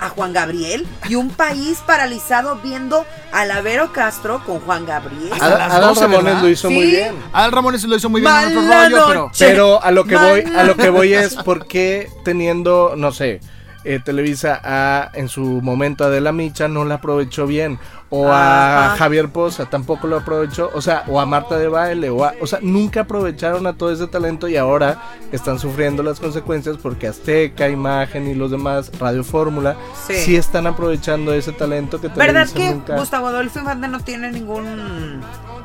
[0.00, 5.30] a Juan Gabriel y un país paralizado viendo a la Vero Castro con Juan Gabriel.
[5.32, 6.42] Hasta Adal, las Adal 12, Ramones ¿verdad?
[6.42, 6.90] lo hizo muy Sí.
[6.90, 7.14] bien.
[7.32, 9.30] Adal Ramones lo hizo muy bien en otro rollo, pero...
[9.38, 13.40] Pero a lo que voy, a lo que voy es por qué teniendo, no sé,
[13.84, 17.78] eh, Televisa a en su momento a Adela Micha no la aprovechó bien
[18.10, 18.96] o a Ajá.
[18.96, 22.46] Javier Poza tampoco lo aprovechó, o sea, o a Marta de Baile o a, o
[22.46, 27.68] sea, nunca aprovecharon a todo ese talento y ahora están sufriendo las consecuencias porque Azteca,
[27.68, 30.14] Imagen y los demás Radio Fórmula Sí.
[30.16, 34.32] sí, están aprovechando ese talento que ¿Verdad Televisa que nunca Gustavo Adolfo Infante no tiene
[34.32, 35.20] ningún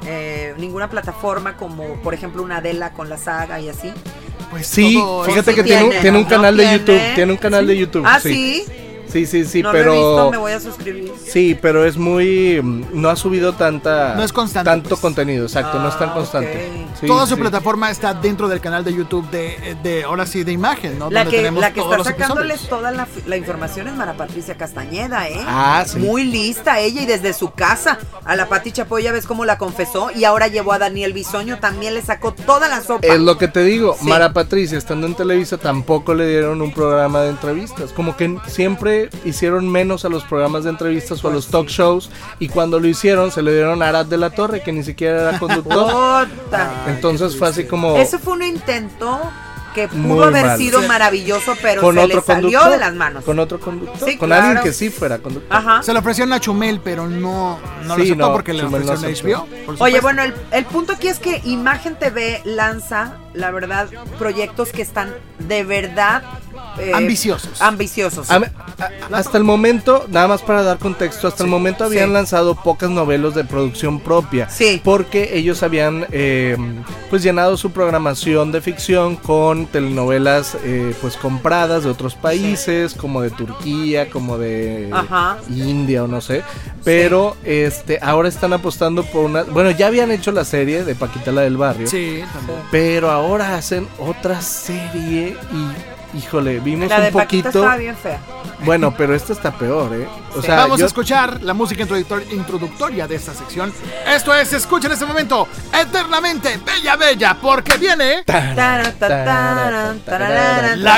[0.05, 3.91] eh, ninguna plataforma como por ejemplo una Adela con la saga y así?
[4.49, 6.71] Pues Sí, todo- fíjate que tiene, tiene, un canal de.
[6.71, 8.03] YouTube, tiene un canal de YouTube.
[8.05, 8.63] Ah, sí.
[9.15, 9.25] Sí.
[9.25, 11.11] Sí, sí, no pero lo he visto, me voy a suscribir.
[11.25, 12.59] Sí, pero es muy.
[12.61, 14.15] mm, No ha subido tanta.
[14.15, 15.01] No es constante, Tanto pues.
[15.01, 16.69] contenido, exacto, no es tan Ah, constante.
[16.99, 17.41] Sí, Toda su sí.
[17.41, 21.09] plataforma está dentro del canal de YouTube de, de ahora sí, de imagen, ¿no?
[21.09, 22.69] La Donde que, tenemos la que está sacándoles episodios.
[22.79, 25.39] toda la, la información es Mara Patricia Castañeda, ¿eh?
[25.45, 25.99] Ah, sí.
[25.99, 27.97] Muy lista ella y desde su casa.
[28.23, 31.59] A la Pati Chapoy ya ves cómo la confesó y ahora llevó a Daniel Bisoño,
[31.59, 33.05] también le sacó toda la sopa.
[33.07, 34.07] Es lo que te digo, Sí.
[34.07, 37.91] Mara Patricia estando en Televisa tampoco le dieron un programa de entrevistas.
[37.91, 42.09] Como que siempre hicieron menos a los programas de entrevistas o a los talk shows.
[42.39, 45.29] Y cuando lo hicieron, se le dieron a Arad de la Torre, que ni siquiera
[45.29, 46.27] era conductor.
[46.87, 47.97] Entonces fue así como.
[47.97, 49.19] Eso fue un intento
[49.73, 50.57] que pudo Muy haber mal.
[50.57, 53.25] sido maravilloso, pero con se otro le salió de las manos.
[53.25, 54.09] Con otro conductor.
[54.09, 54.45] Sí, con claro.
[54.45, 55.55] alguien que sí fuera conductor.
[55.55, 55.83] Ajá.
[55.83, 58.93] Se lo ofrecieron a Chumel, pero no, no lo aceptó no, porque le Chumel no
[58.93, 59.55] ofrecieron aceptó.
[59.65, 59.65] HBO.
[59.65, 64.69] por Oye, bueno, el, el punto aquí es que Imagen TV lanza, la verdad, proyectos
[64.71, 66.23] que están de verdad
[66.79, 67.61] eh, Ambiciosos.
[67.61, 68.29] Ambiciosos.
[68.29, 72.13] A- a- hasta el momento, nada más para dar contexto, hasta el momento habían sí.
[72.13, 74.49] lanzado pocas novelas de producción propia.
[74.49, 74.81] Sí.
[74.83, 76.57] Porque ellos habían eh,
[77.09, 83.21] pues llenado su programación de ficción con telenovelas eh, pues compradas de otros países, como
[83.21, 85.37] de Turquía, como de Ajá.
[85.49, 86.43] India o no sé.
[86.83, 89.43] Pero este ahora están apostando por una.
[89.43, 91.87] Bueno, ya habían hecho la serie de Paquita la del barrio.
[91.87, 92.59] Sí, también.
[92.69, 97.49] Pero ahora hacen otra serie y híjole, vimos la de un poquito.
[97.49, 98.19] estaba bien fea.
[98.63, 100.07] Bueno, pero esta está peor, ¿eh?
[100.33, 100.45] O Sí.
[100.47, 103.73] sea, Vamos yo- a escuchar la música introductor- introductoria de esta sección.
[104.07, 105.45] Esto es, escucha en este momento,
[105.77, 108.23] eternamente Bella Bella, porque viene...
[108.27, 108.89] La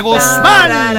[0.02, 0.94] Guzmán.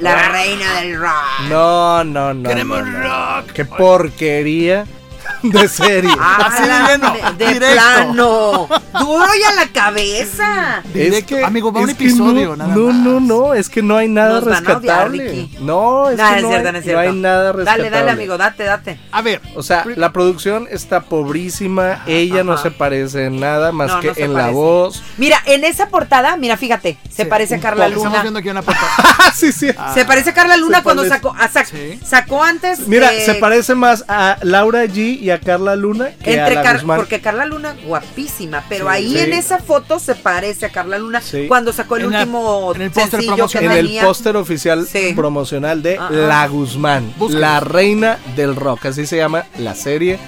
[0.00, 1.40] La reina del rock.
[1.50, 2.48] No, no, no.
[2.48, 3.40] Queremos no, no.
[3.42, 3.52] rock.
[3.52, 4.86] Qué porquería
[5.42, 6.10] de serie.
[6.20, 7.72] Así de Ah, lleno, de, de directo.
[7.74, 8.68] plano.
[9.00, 10.82] Duro y a la cabeza.
[10.92, 11.36] Directo.
[11.44, 12.96] Amigo, va un es que episodio, no, nada no, más.
[12.96, 15.28] no, no, es que no hay nada Nos van a odiar, rescatable.
[15.30, 15.56] Ricky.
[15.60, 17.82] no, es Nah, que es no, cierto, hay, no es no hay nada rescatable.
[17.90, 19.00] Dale, dale, amigo, date, date.
[19.12, 22.62] A ver, O sea, la producción está pobrísima, ella no Ajá.
[22.64, 24.54] se parece en nada más No, no que se en la parece.
[24.56, 25.02] voz.
[25.16, 27.96] Mira, en esa portada, mira, fíjate, se Sí, parece a un Carla poco.
[27.96, 28.22] Estamos Luna.
[28.22, 28.78] viendo aquí una foto.
[28.98, 29.68] Ah, sí, sí.
[29.94, 31.16] Se parece a Carla Luna Se cuando parece.
[31.16, 32.00] sacó, ah, sac- Sí.
[32.04, 32.86] sacó antes.
[32.88, 36.54] Mira, eh, se parece más a Laura G y a Carla Luna que Entre a
[36.54, 36.96] la Car- Guzmán.
[36.98, 38.90] porque Carla Luna, guapísima, pero Sí.
[38.92, 39.18] ahí Sí.
[39.20, 41.46] en esa foto se parece a Carla Luna Sí.
[41.48, 43.72] cuando sacó el En la- último en el póster sencillo que promocional.
[43.72, 44.02] en el tenía.
[44.04, 45.12] póster oficial Sí.
[45.14, 45.98] promocional de.
[46.10, 47.40] La Guzmán, Búsquenlo.
[47.40, 50.18] la reina del rock, así se llama la serie.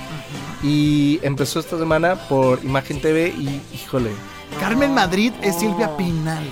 [0.63, 4.11] Y empezó esta semana por Imagen TV y híjole,
[4.61, 6.45] Carmen Madrid es Silvia Pinal.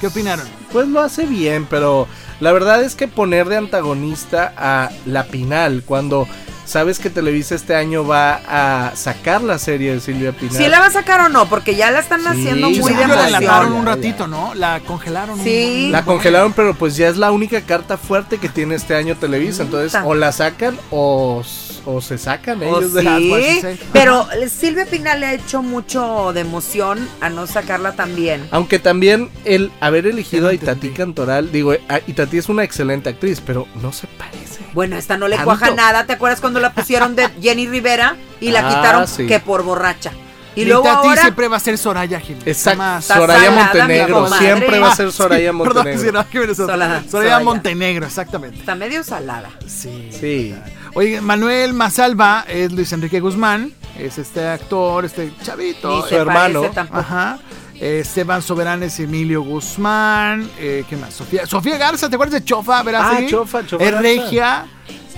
[0.00, 0.46] ¿Qué opinaron?
[0.72, 2.06] pues lo hace bien, pero
[2.40, 6.28] la verdad es que poner de antagonista a La Pinal cuando
[6.66, 10.56] sabes que Televisa este año va a sacar la serie de Silvia Pinal.
[10.56, 11.48] ¿Sí la va a sacar o no?
[11.48, 14.54] Porque ya la están Sí, haciendo muy de la enlataron un ratito, ¿no?
[14.54, 15.38] La congelaron.
[15.38, 15.88] un- Sí.
[15.90, 19.62] La congelaron, pero pues ya es la única carta fuerte que tiene este año Televisa.
[19.62, 21.42] Entonces, o la sacan o,
[21.84, 26.32] o se sacan Oh, ellos de las sí, pero Silvia Pinal le ha hecho mucho
[26.32, 28.46] de emoción a no sacarla también.
[28.50, 30.90] Aunque también el haber elegido a Itatí.
[30.90, 34.45] Cantoral, digo, a- Itatí es una excelente actriz, pero no se parece.
[34.76, 35.46] Bueno, esta no le Tanto.
[35.50, 36.06] cuaja nada.
[36.06, 39.26] ¿Te acuerdas cuando la pusieron de Jenny Rivera y la Ah, quitaron sí.
[39.26, 40.12] que por borracha?
[40.54, 42.38] Y Y luego Tati ahora siempre va a ser Soraya Gil.
[42.46, 43.02] Exacto.
[43.14, 46.00] Soraya Montenegro, siempre va a ser Ah, Soraya sí, Perdón, Montenegro.
[46.00, 47.40] sí, no, Soraya Soraya.
[47.40, 48.58] Montenegro, exactamente.
[48.60, 49.50] está medio salada.
[49.66, 50.10] Sí.
[50.18, 50.54] Sí.
[50.94, 56.02] Oye, Manuel Mazalva es Luis Enrique Guzmán, es este actor, este chavito.
[56.02, 56.70] Ni su hermano.
[56.92, 57.38] Ajá.
[57.80, 60.48] Eh, Esteban Soberán es Emilio Guzmán.
[60.58, 61.12] Eh, ¿Qué más?
[61.14, 62.82] Sofía, Sofía Garza, ¿te acuerdas de Chofa?
[62.82, 63.02] ¿Verás?
[63.06, 63.98] Ah, Chofa, Chofa Es.
[63.98, 64.66] Regia.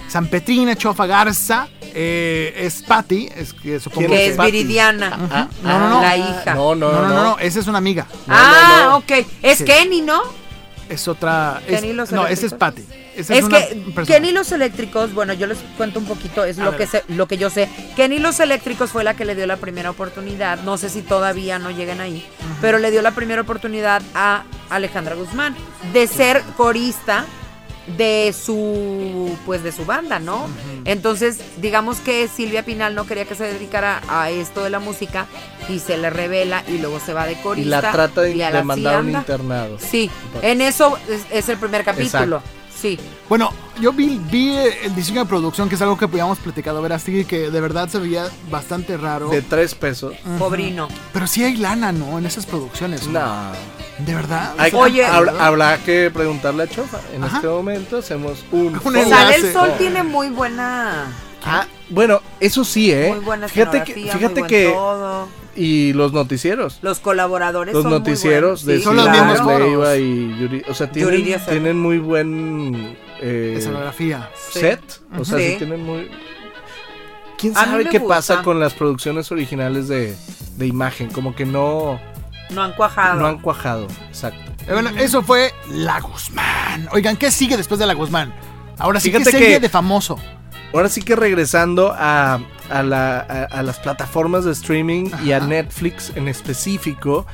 [0.09, 1.69] San Petrina, Chofa Garza.
[1.83, 4.39] Eh, es Patty, es que supongo ¿Quién Que que es?
[4.53, 5.07] Viridiana.
[5.31, 5.49] Ajá.
[5.63, 6.03] No, no, no.
[6.03, 6.55] La hija.
[6.55, 8.07] No, no, No, no, no, no, esa es una amiga.
[8.29, 8.97] ah, no, no.
[8.99, 9.27] ok.
[9.43, 9.65] Es Sí.
[9.65, 10.21] Kenny, ¿no?
[10.89, 11.61] Es otra.
[11.67, 12.55] es- Kenny los no, esa es.
[12.55, 12.85] Patty.
[13.19, 14.07] Esa Es, una que persona.
[14.07, 16.81] Kenny los eléctricos, bueno, yo les cuento un poquito, es A lo ver.
[16.81, 17.69] que sé, lo que yo sé.
[17.97, 20.61] Kenny los eléctricos fue la que le dio la primera oportunidad.
[20.63, 22.27] No sé si todavía no llegan ahí,
[22.61, 25.57] pero le dio la primera oportunidad a Alejandra Guzmán
[25.93, 27.25] de ser corista
[27.97, 30.47] de su pues de su banda, ¿no?
[30.85, 35.27] Entonces, digamos que Silvia Pinal no quería que se dedicara a esto de la música
[35.71, 37.81] y se le revela y luego se va de Y corista.
[37.81, 39.79] la trata de, y a de la mandar a un internado.
[39.79, 40.11] Sí,
[40.43, 42.43] en eso es, es el primer capítulo.
[42.81, 42.99] Sí.
[43.29, 46.93] Bueno, yo vi, vi el diseño de producción, que es algo que habíamos platicado, ver
[46.93, 49.29] así, que de verdad se veía bastante raro.
[49.31, 50.15] De tres pesos.
[50.39, 50.87] Pobrino.
[51.13, 52.19] Pero sí hay lana, ¿no?
[52.19, 53.07] En esas producciones.
[53.09, 53.21] ¿no?
[53.99, 54.55] ¿De verdad?
[54.59, 55.05] Hay- Oye.
[55.05, 57.01] habla- habrá que preguntarle a Chofa.
[57.13, 57.37] En Ajá.
[57.37, 58.81] este momento hacemos un.
[58.85, 59.11] Un enlace.
[59.11, 59.77] Sale el sol Oh.
[59.79, 61.07] tiene muy buena,
[61.45, 63.11] Ah, bueno, eso sí, ¿eh?
[63.15, 65.29] muy buena fíjate que, fíjate muy buen que todo.
[65.59, 69.45] Y los noticieros, Los colaboradores los son muy noticieros buenos, de sí, claro.
[69.45, 69.61] foros.
[69.69, 74.31] Leiva y Yuri, o sea, tienen, muy buen eh, Escenografía.
[74.53, 74.61] Sí.
[74.61, 74.81] set,
[75.19, 75.49] o sea, sí.
[75.53, 75.55] Sí.
[75.59, 76.09] tienen muy
[77.37, 78.15] ¿Quién sabe qué gusta.
[78.17, 80.17] pasa con las producciones originales de,
[80.57, 81.09] de imagen?
[81.11, 82.01] Como que no,
[82.51, 83.21] No han cuajado.
[83.21, 84.51] no han cuajado, exacto.
[84.67, 86.89] Eh, Bueno, eso fue La Guzmán.
[86.93, 88.35] Oigan, ¿qué sigue después de La Guzmán?
[88.79, 90.19] Ahora sí, ¿qué Fíjate serie que- de famoso?
[90.73, 95.41] Ahora sí que regresando a, a la- a- a las plataformas de streaming y a.
[95.41, 97.27] Netflix en específico,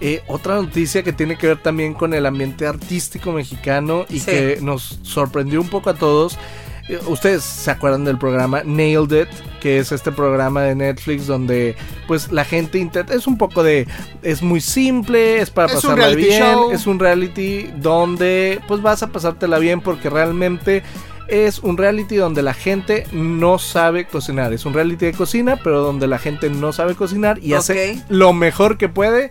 [0.00, 4.26] eh, otra noticia que tiene que ver también con el ambiente artístico mexicano y Sí.
[4.26, 6.38] que nos sorprendió un poco a todos.
[6.88, 9.28] Eh, Ustedes se acuerdan del programa Nailed It,
[9.60, 11.74] que es este programa de Netflix donde
[12.06, 13.88] pues la gente intenta, es un poco de,
[14.22, 16.70] es muy simple, es para Es pasarla bien, show.
[16.70, 20.84] es un reality donde pues vas a pasártela bien porque realmente
[21.28, 24.52] es un reality donde la gente no sabe cocinar.
[24.52, 28.32] Es un reality de cocina, pero donde la gente no sabe cocinar y hace lo
[28.32, 29.30] mejor que puede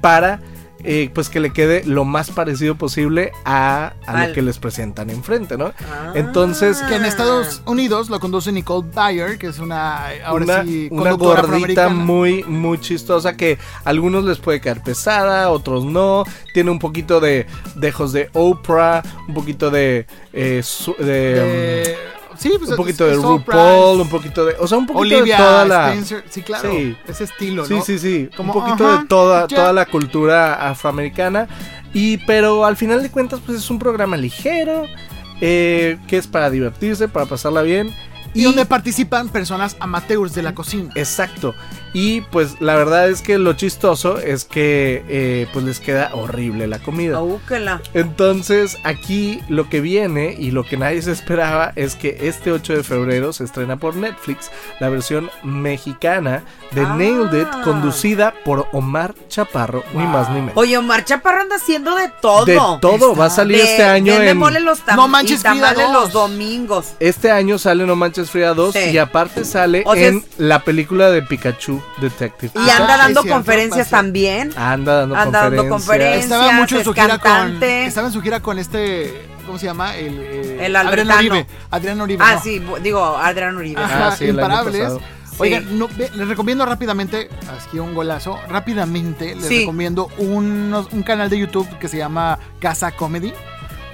[0.00, 0.40] para
[0.84, 5.10] eh, pues que le quede lo más parecido posible a, a lo que les presentan
[5.10, 5.72] enfrente, ¿no?
[5.90, 6.12] Ah.
[6.14, 10.88] Entonces, Que en Estados Unidos lo conduce Nicole Byer, que es una, ahora una, sí,
[10.90, 16.24] una gordita muy, muy chistosa que a algunos les puede caer pesada, otros no.
[16.52, 20.06] Tiene un poquito de dejos de Oprah, un poquito de...
[20.32, 21.96] eh, su- de, De-
[22.38, 24.54] sí, pues, un poquito de RuPaul, un poquito de...
[24.58, 25.88] O sea, un poquito Olivia de toda la...
[25.90, 26.24] Spencer.
[26.28, 26.70] Sí, claro.
[26.70, 26.96] Sí.
[27.06, 27.84] Ese estilo, Sí, ¿no?
[27.84, 28.28] sí, sí.
[28.36, 31.48] Como, un poquito ajá, de toda, toda la cultura afroamericana.
[31.92, 34.86] Y pero al final de cuentas, pues es un programa ligero.
[35.40, 37.94] eh, que es para divertirse, para pasarla bien.
[38.34, 40.90] Y donde participan personas amateurs de la cocina.
[40.94, 41.54] Exacto.
[41.94, 46.66] Y pues la verdad es que lo chistoso es que eh, pues les queda horrible
[46.66, 47.16] la comida.
[47.18, 47.80] Aúquela.
[47.94, 52.74] Entonces aquí lo que viene y lo que nadie se esperaba es que este 8
[52.76, 56.94] de febrero se estrena por Netflix la versión mexicana de Ah.
[56.96, 60.52] Nailed It conducida por Omar Chaparro, ni más ni menos.
[60.56, 62.44] Oye, Omar Chaparro anda haciendo de todo.
[62.44, 63.20] De todo, Está.
[63.20, 64.36] va a salir De- este año en...
[64.36, 66.94] mole los tam- No manches, Frida los domingos.
[66.98, 68.90] Este año sale No Manches Frida 2 Sí.
[68.92, 72.52] y aparte sale O sea, en es- la película de Pikachu Detective.
[72.54, 74.52] Y Ah, anda sí, dando conferencias también.
[74.56, 75.70] Anda dando Anda dando conferencias.
[75.70, 76.24] conferencias.
[76.24, 77.62] Estaba mucho en su gira con.
[77.62, 79.28] Estaba en su gira con este.
[79.46, 79.94] ¿cómo se llama?
[79.94, 81.10] El, eh, El Adrián.
[81.18, 81.46] Uribe.
[81.70, 82.24] Adrián Uribe.
[82.26, 82.40] Ah, no.
[82.40, 83.82] sí, digo, Adrián Uribe.
[83.82, 84.80] Ajá, Ah, sí, imparables.
[84.82, 85.00] pasado.
[85.36, 87.28] Oigan, no, les recomiendo rápidamente,
[87.66, 89.60] aquí un golazo, rápidamente les Sí.
[89.60, 93.34] recomiendo unos- un canal de YouTube que se llama Casa Comedy.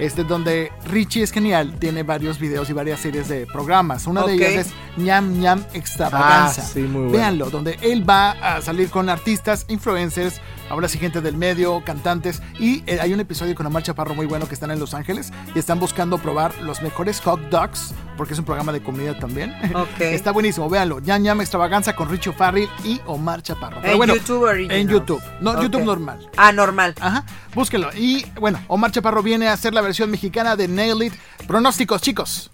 [0.01, 4.07] Este donde Richie es genial, tiene varios videos y varias series de programas.
[4.07, 6.63] Una de ellas es ñam ñam extravaganza.
[6.63, 7.11] Ah, sí, muy bueno.
[7.11, 12.41] Véanlo, donde él va a salir con artistas, influencers, ahora sí gente del medio, cantantes.
[12.59, 15.31] Y eh, hay un episodio con Omar Chaparro muy bueno que están en Los Ángeles
[15.53, 19.53] y están buscando probar los mejores hot dogs, porque es un programa de comida también.
[19.99, 20.99] Está buenísimo, véanlo.
[20.99, 23.77] Ñam ñam extravaganza con Richo Farrell y Omar Chaparro.
[23.81, 24.81] Pero En bueno, YouTube Originals.
[24.81, 25.61] En YouTube, no.
[25.61, 26.29] YouTube normal.
[26.37, 26.95] Ah, normal.
[26.99, 27.89] Ajá, búsquenlo.
[27.95, 31.13] Y bueno, Omar Chaparro viene a hacer la versión mexicana de Nail It.
[31.47, 32.51] Pronósticos, chicos.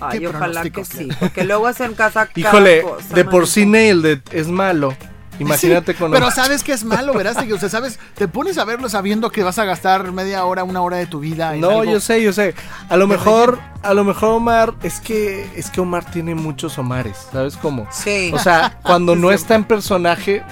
[0.00, 1.08] Ay, ¿Qué ojalá que sí.
[1.18, 4.94] Porque luego hacen casa cada Híjole, cosa, de por sí Nailed It es malo.
[5.42, 8.64] Imagínate Sí, con Pero sabes que es malo, verás que usted sabes, te pones a
[8.64, 11.54] verlo sabiendo que vas a gastar media hora, una hora de tu vida.
[11.54, 11.84] en No, algo.
[11.92, 12.54] yo sé, yo sé.
[12.88, 17.28] A lo mejor, a lo mejor Omar, es que es que Omar tiene muchos Omares,
[17.32, 17.86] ¿sabes cómo?
[17.90, 18.30] Sí.
[18.34, 20.42] O sea, cuando no está en personaje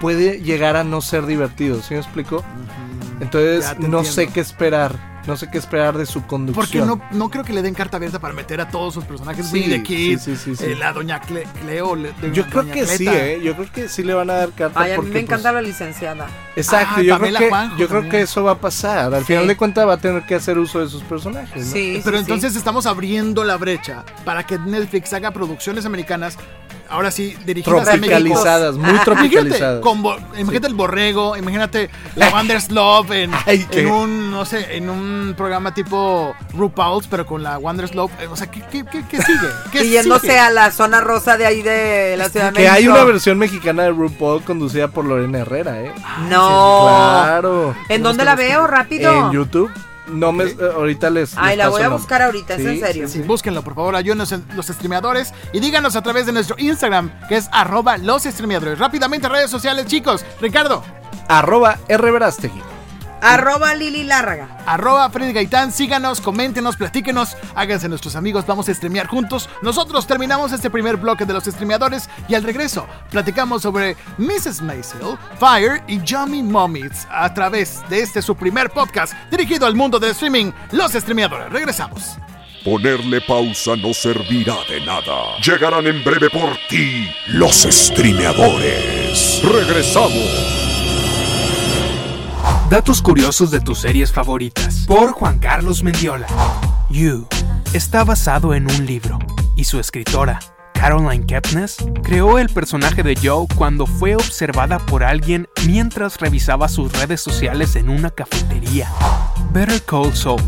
[0.00, 2.44] puede llegar a no ser divertido, ¿sí me explico?
[3.20, 4.04] Entonces no entiendo.
[4.04, 4.94] sé qué esperar,
[5.26, 6.86] no sé qué esperar de su conducción.
[6.88, 9.46] Porque no, no creo que le den carta abierta para meter a todos sus personajes.
[9.46, 10.64] Sí, the Kid, sí, sí, sí, sí.
[10.72, 11.94] eh, la doña Cle- Cleo.
[11.96, 13.06] le- de- Yo creo doña que sí.
[13.08, 13.40] ¿eh?
[13.42, 14.80] Yo creo que sí le van a dar carta.
[14.80, 16.26] Ay, a mí porque, me encanta pues, la licenciada.
[16.56, 19.14] Exacto, Ah, yo, creo que, Juanjo yo creo que eso va a pasar.
[19.14, 19.26] Al Sí.
[19.28, 21.66] final de cuentas va a tener que hacer uso de sus personajes.
[21.66, 21.72] ¿no?
[21.72, 22.00] Sí.
[22.04, 22.58] Pero sí, entonces sí.
[22.58, 26.36] estamos abriendo la brecha para que Netflix haga producciones americanas,
[26.94, 28.06] ahora sí, dirigidas a México.
[28.06, 29.82] Tropicalizadas, muy Imagínate, tropicalizadas.
[30.38, 34.88] imagínate el borrego, imagínate la Wonders Love en, Ay, qué- en un, no sé, en
[34.88, 38.10] un programa tipo RuPaul's, pero con la Wonders Love.
[38.20, 39.48] eh, O sea, ¿qué, qué, qué- qué sigue?
[39.72, 42.88] ¿Qué Y yéndose a la zona rosa de ahí de la Ciudad de Que hay
[42.88, 45.92] una versión mexicana de RuPaul conducida por Lorena Herrera, ¿eh?
[46.30, 46.86] No.
[47.24, 47.74] Claro.
[47.88, 48.66] ¿En dónde la veo?
[48.66, 49.26] Rápido.
[49.26, 49.70] En YouTube.
[50.06, 51.36] No me, eh, ahorita les.
[51.36, 53.08] Ay, les la paso voy a buscar ahorita, es Sí, en serio.
[53.08, 57.10] Sí, búsquenlo, por favor, ayúdenos en los streameadores y díganos a través de nuestro Instagram,
[57.28, 58.78] que es arroba los streameadores.
[58.78, 60.24] Rápidamente, redes sociales, chicos.
[60.40, 60.82] Ricardo,
[61.28, 62.12] Arroba R.
[63.24, 64.48] Arroba Lili Lárraga.
[64.66, 69.48] arroba Freddy Gaitán, síganos, coméntenos, platíquenos, háganse nuestros amigos, vamos a streamear juntos.
[69.62, 74.60] Nosotros terminamos este primer bloque de los streameadores y al regreso platicamos sobre Mrs.
[74.60, 79.98] Maisel, Fire y Yummy Mommies a través de este su primer podcast dirigido al mundo
[79.98, 81.50] del streaming, los streameadores.
[81.50, 82.18] Regresamos.
[82.62, 85.38] Ponerle pausa no servirá de nada.
[85.42, 89.42] Llegarán en breve por ti los streameadores.
[89.42, 90.73] Regresamos.
[92.70, 94.84] Datos curiosos de tus series favoritas.
[94.86, 96.26] Por Juan Carlos Mendiola.
[96.88, 97.26] You
[97.74, 99.18] está basado en un libro
[99.54, 100.40] y su escritora,
[100.72, 106.90] Caroline Kepnes, creó el personaje de Joe cuando fue observada por alguien mientras revisaba sus
[106.92, 108.88] redes sociales en una cafetería.
[109.52, 110.42] Better Call Saul.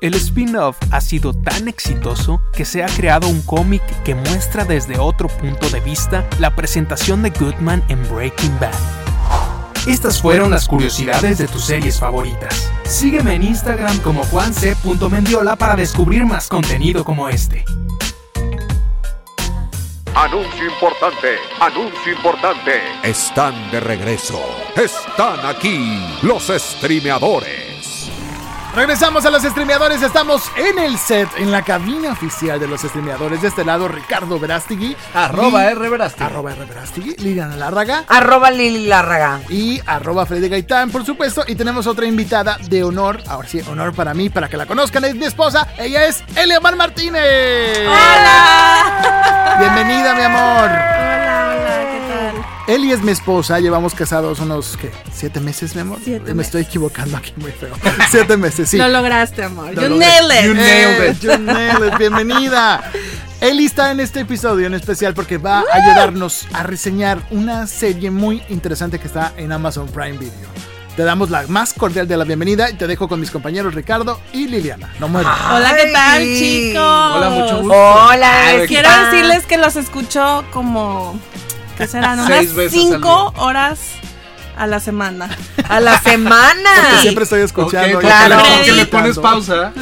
[0.00, 4.98] El spin-off ha sido tan exitoso que se ha creado un cómic que muestra desde
[4.98, 8.99] otro punto de vista la presentación de Goodman en Breaking Bad.
[9.86, 12.70] Estas fueron las curiosidades de tus series favoritas.
[12.84, 17.64] Sígueme en Instagram como juanc.mendiola para descubrir más contenido como este.
[20.14, 22.72] Anuncio importante, anuncio importante.
[23.02, 24.40] Están de regreso.
[24.76, 27.79] Están aquí los streameadores.
[28.74, 33.42] Regresamos a los streameadores, estamos en el set, en la cabina oficial de los streameadores.
[33.42, 34.96] De este lado, Ricardo Verástegui.
[35.12, 35.88] Arroba R.
[35.88, 36.24] Verástegui.
[36.24, 36.64] Arroba R.
[36.66, 38.04] Verástegui, Liliana Lárraga.
[38.06, 39.40] Arroba Lili Lárraga.
[39.48, 41.42] y arroba Freddy Gaitán, por supuesto.
[41.48, 45.04] Y tenemos otra invitada de honor, ahora sí, honor para mí, para que la conozcan,
[45.04, 45.66] es mi esposa.
[45.76, 47.88] Ella es Eleomar Martínez.
[47.88, 49.56] ¡Hola!
[49.58, 50.70] Bienvenida, mi amor.
[50.70, 52.09] Hola, hola, ¿qué tal?
[52.66, 54.90] Eli es mi esposa, llevamos casados unos, ¿qué?
[55.12, 55.98] ¿Siete meses, mi amor?
[56.04, 56.48] Siete Me meses.
[56.48, 57.74] estoy equivocando aquí muy feo.
[58.10, 58.76] Siete meses, sí.
[58.78, 59.74] Lo lograste, amor.
[59.74, 60.06] Lo you logré.
[60.06, 60.46] nailed it.
[60.46, 61.10] You nailed Eh.
[61.10, 61.20] it.
[61.20, 61.98] You nailed it.
[61.98, 62.90] Bienvenida.
[63.40, 68.10] Eli está en este episodio en especial porque va a ayudarnos a reseñar una serie
[68.10, 70.48] muy interesante que está en Amazon Prime Video.
[70.96, 74.20] Te damos la más cordial de la bienvenida y te dejo con mis compañeros Ricardo
[74.34, 74.92] y Liliana.
[74.98, 75.32] No mueran.
[75.54, 76.38] Hola, ¿qué tal, Ay.
[76.38, 76.82] chicos?
[76.82, 77.74] Hola, mucho gusto.
[77.74, 79.10] Hola, Ay, ¿qué Quiero tal?
[79.10, 81.18] decirles que los escucho como.
[81.80, 82.20] ¿Qué serán?
[82.26, 83.80] Unas cinco horas
[84.56, 85.28] a la semana.
[85.68, 86.70] A la semana.
[86.82, 87.98] Porque siempre estoy escuchando.
[87.98, 88.36] Ok, y claro.
[88.38, 89.72] Porque Que le pones pausa.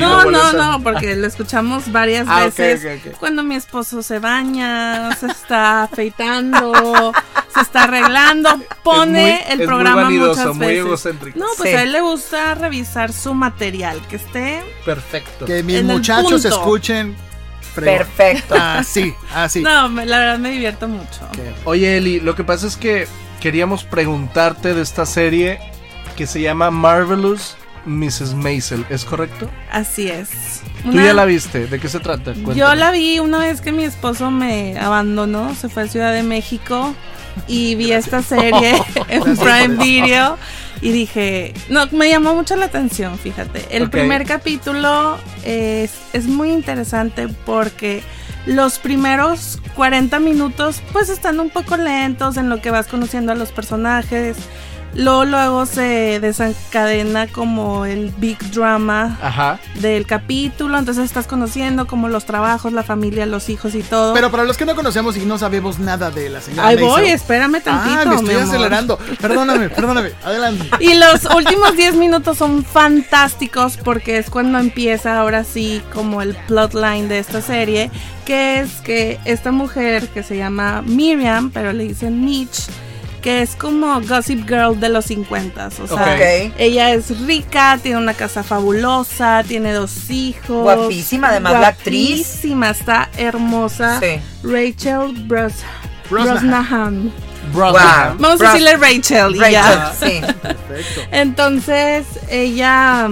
[0.00, 2.84] No, no, no, porque lo escuchamos varias Ah, veces.
[3.20, 7.12] Cuando mi esposo se baña, se está afeitando,
[7.54, 10.84] se está arreglando, pone Es muy- el es programa muy vanidoso, muchas muy veces.
[10.86, 11.38] egocéntrico.
[11.38, 11.76] No, pues Sí.
[11.76, 15.44] a él le gusta revisar su material, que esté Perfecto.
[15.44, 16.48] Que mis En el muchachos punto.
[16.48, 17.16] escuchen.
[17.76, 17.98] Fregón.
[17.98, 18.54] Perfecto.
[18.58, 19.62] Así, así.
[19.62, 21.20] No, me- la verdad me divierto mucho.
[21.64, 23.06] Oye, Eli, lo que pasa es que
[23.40, 25.58] queríamos preguntarte de esta serie
[26.16, 28.34] que se llama Marvelous Mrs.
[28.34, 29.48] Maisel, ¿es correcto?
[29.70, 30.62] Así es.
[30.82, 31.66] ¿Tú Una- ya la viste?
[31.68, 32.32] ¿De qué se trata?
[32.54, 36.22] Yo la vi una vez que mi esposo me abandonó, se fue a Ciudad de
[36.24, 36.94] México
[37.46, 38.74] y vi esta serie
[39.08, 40.36] en Prime Video
[40.80, 43.64] y dije, no, me llamó mucho la atención, fíjate.
[43.70, 48.02] El primer capítulo es, es muy interesante porque
[48.46, 53.34] los primeros 40 minutos pues están un poco lentos en lo que vas conociendo a
[53.34, 54.36] los personajes.
[54.96, 59.58] Luego, luego se desencadena como el big drama Ajá.
[59.80, 64.14] del capítulo, entonces estás conociendo como los trabajos, la familia, los hijos y todo.
[64.14, 67.06] Pero para los que no conocemos y no sabemos nada de la señora Ahí voy,
[67.10, 68.00] espérame tantito.
[68.00, 68.48] Ah, me estoy mi amor.
[68.48, 68.98] acelerando.
[69.20, 70.12] Perdóname, perdóname.
[70.24, 70.66] Adelante.
[70.80, 76.34] Y los últimos 10 minutos son fantásticos porque es cuando empieza ahora sí como el
[76.46, 77.90] plotline de esta serie,
[78.24, 82.66] que es que esta mujer que se llama Miriam, pero le dicen Mitch,
[83.20, 86.16] que es como Gossip Girl de los 50, o sea,
[86.58, 90.62] ella es rica, tiene una casa fabulosa, tiene dos hijos.
[90.62, 92.18] Guapísima, además, la actriz.
[92.18, 94.00] Guapísima, está hermosa.
[94.00, 94.20] Sí.
[94.42, 95.54] Rachel Bros
[96.10, 96.40] Brosnahan.
[96.40, 97.12] Brosnahan.
[97.52, 97.82] Brother.
[97.82, 98.16] Wow.
[98.18, 99.92] Vamos a decirle Rachel, y Rachel, ya.
[99.98, 100.20] sí.
[100.42, 101.00] Perfecto.
[101.10, 103.08] Entonces, ella.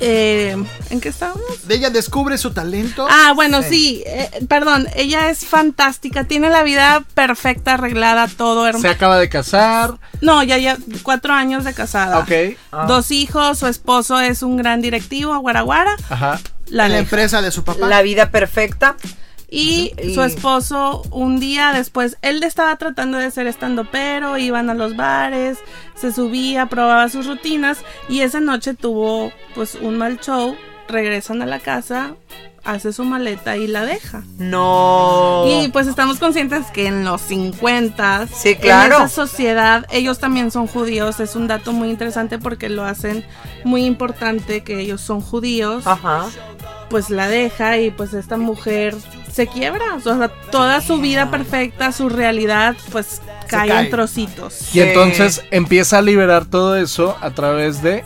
[0.00, 0.56] Eh,
[0.90, 1.66] ¿En qué estábamos?
[1.66, 3.06] De ella descubre su talento.
[3.08, 3.68] Ah, bueno, Sí.
[3.68, 4.02] sí.
[4.06, 6.24] eh, perdón, ella es fantástica.
[6.24, 8.88] Tiene la vida perfecta, arreglada, todo Se hermoso.
[8.88, 9.94] acaba de casar.
[10.20, 12.18] No, ya, ya, cuatro años de casada.
[12.18, 12.32] Ok.
[12.72, 12.86] Ah.
[12.88, 15.96] Dos hijos, su esposo es un gran directivo, Guaraguara.
[16.10, 16.40] Ajá.
[16.68, 17.86] La empresa de su papá.
[17.86, 18.96] La vida perfecta.
[19.54, 24.74] Y su esposo, un día después, él estaba tratando de ser estando pero, iban a
[24.74, 25.58] los bares,
[25.94, 27.78] se subía, probaba sus rutinas
[28.08, 30.56] y esa noche tuvo pues un mal show,
[30.88, 32.16] regresan a la casa,
[32.64, 34.22] hace su maleta y la deja.
[34.38, 35.44] No.
[35.46, 38.96] Y pues estamos conscientes que en los 50, Sí, claro.
[38.96, 43.24] en esa sociedad, ellos también son judíos, es un dato muy interesante porque lo hacen
[43.64, 46.26] muy importante que ellos son judíos Ajá.
[46.94, 48.94] Pues la deja y pues esta mujer
[49.32, 49.96] se quiebra.
[49.96, 53.84] O sea, toda su vida perfecta, su realidad, pues cae, cae.
[53.86, 54.80] en trocitos Y Sí.
[54.82, 58.04] entonces empieza a liberar todo eso a través de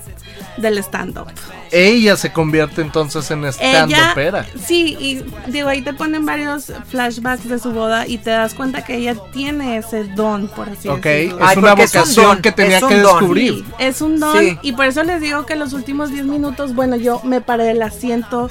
[0.57, 1.27] del stand-up.
[1.73, 4.47] Ella se convierte entonces en stand Ella, opera.
[4.65, 8.85] sí, y digo, ahí te ponen varios flashbacks de su boda y te das cuenta
[8.85, 11.39] que ella tiene ese don, por así Ok, decirlo.
[11.39, 13.53] es Ay, una porque es un vocación que tenía que descubrir.
[13.55, 14.59] Sí, es un don Sí.
[14.63, 17.83] y por eso les digo que los últimos 10 minutos, bueno, yo me paré del
[17.83, 18.49] asiento,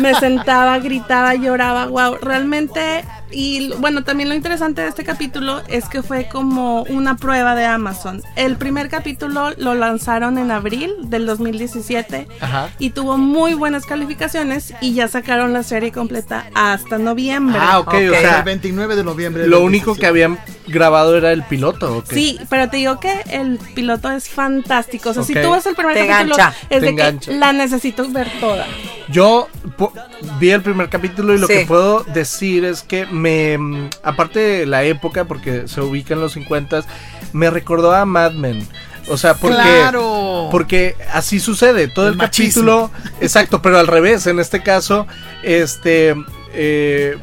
[0.00, 5.88] me sentaba, gritaba, lloraba, wow, realmente y bueno, también lo interesante de este capítulo es
[5.88, 8.22] que fue como una prueba de Amazon.
[8.36, 12.70] El primer capítulo lo lanzaron en abril del 2017 Ajá.
[12.78, 17.58] y tuvo muy buenas calificaciones y ya sacaron la serie completa hasta noviembre.
[17.60, 19.46] Ah, ok, o el sea, 29 de noviembre.
[19.46, 20.06] lo único que 17.
[20.08, 22.12] habían grabado era el piloto, ¿ok?
[22.12, 25.10] Sí, pero te digo que el piloto es fantástico.
[25.10, 26.56] O sea, si tú ves el primer Te capítulo, engancha.
[26.62, 27.30] es Te de engancha.
[27.30, 28.66] que la necesito ver toda.
[29.10, 29.48] Yo
[29.78, 29.92] po-
[30.38, 31.54] vi el primer capítulo y lo Sí.
[31.54, 36.32] que puedo decir es que me, aparte de la época, porque se ubica en los
[36.32, 36.84] 50,
[37.32, 38.66] me recordó a Mad Men.
[39.10, 40.48] O sea, porque, Claro.
[40.50, 42.90] porque así sucede, todo El el, capítulo,
[43.20, 45.06] exacto, pero al revés, en este caso,
[45.42, 46.14] este,
[46.52, 47.16] eh,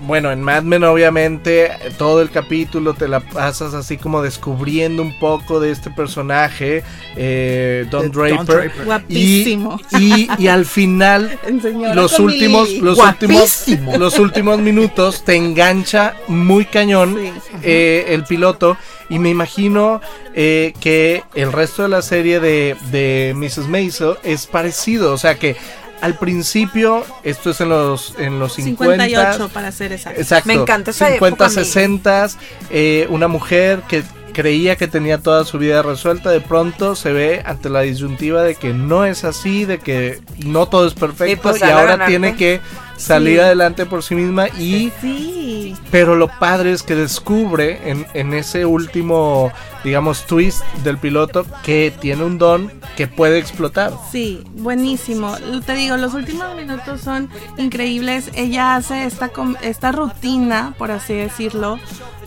[0.00, 5.18] bueno, en Mad Men obviamente todo el capítulo te la pasas así como descubriendo un
[5.18, 6.82] poco de este personaje,
[7.16, 8.36] eh, Don Draper.
[8.36, 8.72] Don Draper.
[8.80, 9.80] Y, Guapísimo.
[9.98, 11.38] y, y al final
[11.94, 13.66] los últimos los últimos
[13.98, 17.32] los últimos minutos te engancha muy cañón Sí.
[17.62, 18.76] eh, el piloto
[19.08, 20.00] y me imagino
[20.34, 23.68] eh, que el resto de la serie de, de Mrs.
[23.68, 25.56] Maisel es parecido o sea que
[26.02, 30.20] al principio esto es en los en los 50 58 para ser exacto.
[30.20, 30.48] Exacto.
[30.48, 31.54] Me encanta esa 50, época a mí.
[31.54, 32.28] 60,
[32.70, 34.02] eh, una mujer que
[34.32, 38.54] creía que tenía toda su vida resuelta, de pronto se ve ante la disyuntiva de
[38.54, 42.06] que no es así, de que no todo es perfecto pues, y ahora ganarte.
[42.10, 42.60] tiene que
[42.96, 43.40] salir Sí.
[43.40, 45.74] adelante por sí misma y Sí.
[45.90, 49.50] pero lo padre es que descubre en, en ese último
[49.82, 53.92] digamos twist del piloto que tiene un don que puede explotar.
[54.12, 55.34] Sí, buenísimo.
[55.66, 58.30] Te digo, los últimos minutos son increíbles.
[58.34, 61.80] Ella hace esta, com- esta rutina, por así decirlo,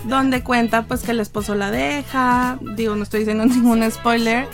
[0.05, 2.57] donde cuenta pues que el esposo la deja.
[2.61, 4.47] Digo, no estoy diciendo ningún spoiler.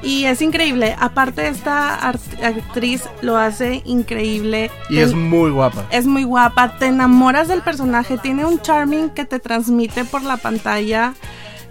[0.00, 0.94] Y es increíble.
[1.00, 4.70] Aparte, esta actriz lo hace increíble.
[4.90, 5.86] Y Te- es muy guapa.
[5.90, 10.36] es muy guapa, te enamoras del personaje, tiene un charming que te transmite por la
[10.36, 11.14] pantalla.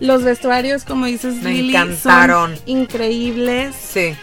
[0.01, 2.55] Los vestuarios, como dices, Me Lili, encantaron.
[2.57, 3.75] son increíbles.
[3.75, 4.13] Sí.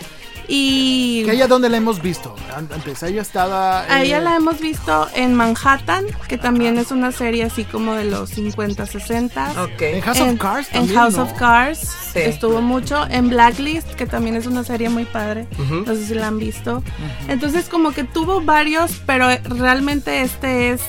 [0.48, 2.34] Y ¿Que ella dónde la hemos visto?
[2.56, 3.80] An- Antes, ella estaba...
[3.82, 7.94] a eh, ella la hemos visto en Manhattan, que también es una serie así como
[7.94, 9.62] de los 50, 60.
[9.62, 9.80] Ok.
[9.82, 11.22] En House en, of Cards en también, House ¿no?
[11.22, 11.78] of Cards
[12.12, 12.20] Sí.
[12.20, 13.06] estuvo mucho.
[13.10, 15.46] En Blacklist, que también es una serie muy padre.
[15.58, 15.84] Ujú.
[15.86, 16.82] No sé si la han visto.
[17.28, 20.80] Entonces, como que tuvo varios, pero realmente este es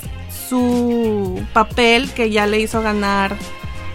[0.50, 3.36] su papel que ya le hizo ganar.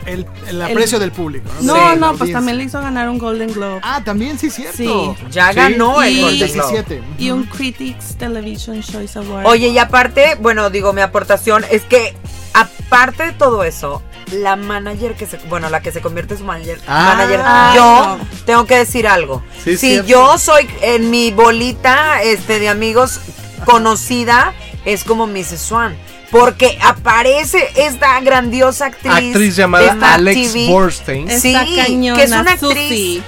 [0.06, 1.48] El, el aprecio del público.
[1.60, 3.80] No, De la no, pues también le hizo ganar un Golden Globe.
[3.82, 4.76] Ah, también sí, cierto.
[4.76, 5.14] Sí.
[5.30, 5.56] Ya Sí.
[5.56, 6.72] ganó el Golden Globe.
[6.72, 7.02] 17.
[7.18, 9.46] Y un Critics Television Choice Award.
[9.46, 12.14] Oye, y aparte, bueno, digo, mi aportación es que,
[12.54, 16.44] aparte de todo eso, la manager que se, bueno, la que se convierte en su
[16.46, 17.14] manager, Ah.
[17.16, 17.40] manager
[17.76, 18.18] yo no.
[18.46, 19.42] tengo que decir algo.
[19.62, 20.08] Sí, si cierto.
[20.08, 23.20] yo soy en mi bolita este de amigos
[23.64, 24.52] conocida,
[24.84, 25.60] es como Mrs.
[25.60, 25.94] Swan.
[26.30, 29.12] Porque aparece esta grandiosa actriz.
[29.12, 30.66] Actriz llamada Alex TV.
[30.68, 31.28] Borstein.
[31.40, 33.22] Sí, cañona, que es una actriz Susie.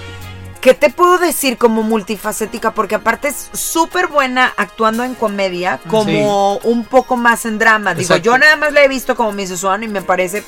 [0.60, 2.70] ¿Qué te puedo decir como multifacética?
[2.72, 7.94] Porque aparte es súper buena actuando en comedia, como un poco más en drama.
[7.94, 8.22] Digo, Exacto.
[8.22, 9.58] yo nada más la he visto como Mrs.
[9.58, 10.44] Swan y me parece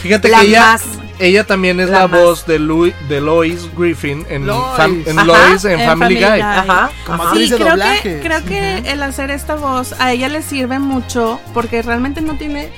[0.00, 0.82] Fíjate la que ella, más-
[1.24, 4.62] ella también es la voz de, Louis, de Lois Griffin en, Lois.
[4.76, 6.30] Fam- en Lois en, en Family, Family Guy.
[6.30, 6.40] Guy.
[6.40, 6.90] Ajá.
[7.06, 7.28] Como ajá.
[7.30, 10.78] actriz Sí, de creo que, creo que el hacer esta voz a ella le sirve
[10.78, 12.70] mucho porque realmente no tiene,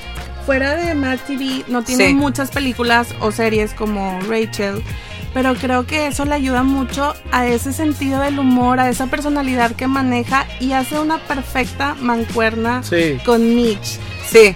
[0.47, 2.14] fuera de Mad TV, no tiene Sí.
[2.14, 4.82] muchas películas o series como Rachel,
[5.32, 9.72] pero creo que eso le ayuda mucho a ese sentido del humor, a esa personalidad
[9.72, 13.18] que maneja y hace una perfecta mancuerna Sí.
[13.24, 13.99] con Mitch.
[14.28, 14.55] Sí.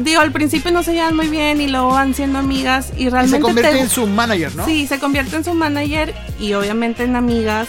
[0.00, 3.08] Digo, al principio no se llevan muy bien y luego van siendo amigas y Y
[3.10, 4.64] realmente se convierte te- en su manager, ¿no?
[4.64, 7.68] Sí, se convierte en su manager y obviamente en amigas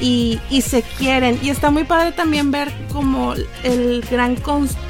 [0.00, 1.38] y, y se quieren.
[1.42, 4.36] Y está muy padre también ver como el gran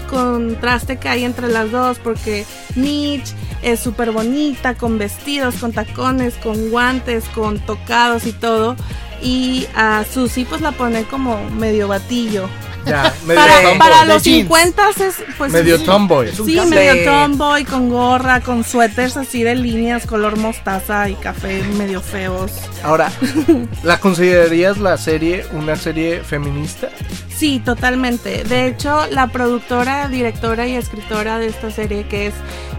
[0.09, 2.45] contraste que hay entre las dos porque
[2.77, 8.77] Mitch es súper bonita, con vestidos, con tacones, con guantes, con tocados y todo.
[9.23, 12.49] Y a Susie pues la pone como medio batillo.
[12.87, 13.78] Ya, medio Para, tomboy.
[13.78, 14.43] para de los jeans.
[14.43, 16.28] 50 es pues Medio sí, tomboy.
[16.28, 21.62] Es Sí, medio tomboy, con gorra, con suéteres así de líneas, color mostaza y café
[21.76, 22.53] medio feos.
[22.83, 23.11] Ahora,
[23.83, 26.89] ¿la considerarías la serie una serie feminista?
[27.35, 28.45] Sí, totalmente.
[28.45, 32.35] De hecho, la productora, directora y escritora de esta serie, que es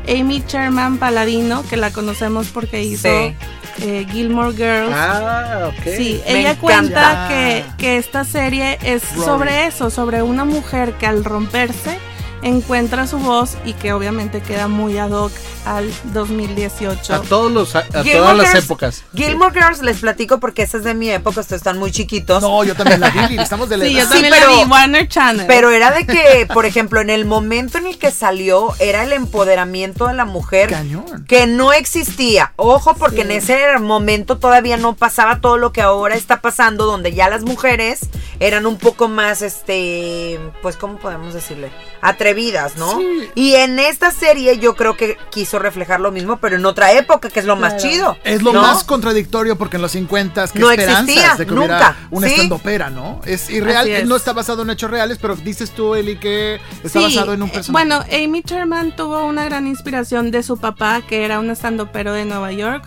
[0.07, 3.35] Amy Sherman Paladino, que la conocemos porque hizo Sí.
[3.83, 4.93] eh, Gilmore Girls.
[4.93, 5.83] Ah, ok.
[5.95, 6.59] Sí, Me ella encanta.
[6.61, 9.25] cuenta que, que esta serie es Rory.
[9.25, 11.97] sobre eso, sobre una mujer que al romperse
[12.41, 15.31] encuentra su voz y que obviamente queda muy ad hoc
[15.65, 17.13] al 2018.
[17.13, 19.03] A todos los a, todas las Girls- épocas.
[19.15, 22.41] Gilmore Girls les platico porque esa es de mi época, ustedes están muy chiquitos.
[22.41, 24.05] No, yo también la vi, estamos de la Sí, yo.
[24.05, 25.45] Sí, pero- la vi, Warner Channel.
[25.47, 29.13] Pero era de que, por ejemplo, en el momento en el que salió, era el
[29.13, 31.25] empoderamiento de la mujer Cañón.
[31.27, 32.53] que no existía.
[32.55, 37.13] Ojo, porque en ese momento todavía no pasaba todo lo que ahora está pasando, donde
[37.13, 37.99] ya las mujeres
[38.39, 41.71] eran un poco más, este, pues, ¿cómo podemos decirle?
[42.01, 42.30] Atrevidas,
[42.77, 42.97] ¿no?
[42.99, 43.29] Sí.
[43.35, 47.29] Y en esta serie yo creo que quiso reflejar lo mismo, pero en otra época,
[47.29, 47.89] que es lo más Claro.
[47.89, 48.17] chido.
[48.23, 48.61] Es lo ¿no?
[48.61, 52.27] más contradictorio porque en los 50 que No esperanzas existía, de que hubiera nunca, una
[52.27, 52.33] ¿sí?
[52.33, 53.21] estandopera, ¿no?
[53.25, 54.07] Es irreal, es.
[54.07, 57.43] no está basado en hechos reales, pero dices tú, Eli, que está Sí, basado en
[57.43, 57.85] un eh, personaje.
[57.87, 62.25] Bueno, Amy Sherman tuvo una gran inspiración de su papá, que era un estandopero de
[62.25, 62.83] Nueva York,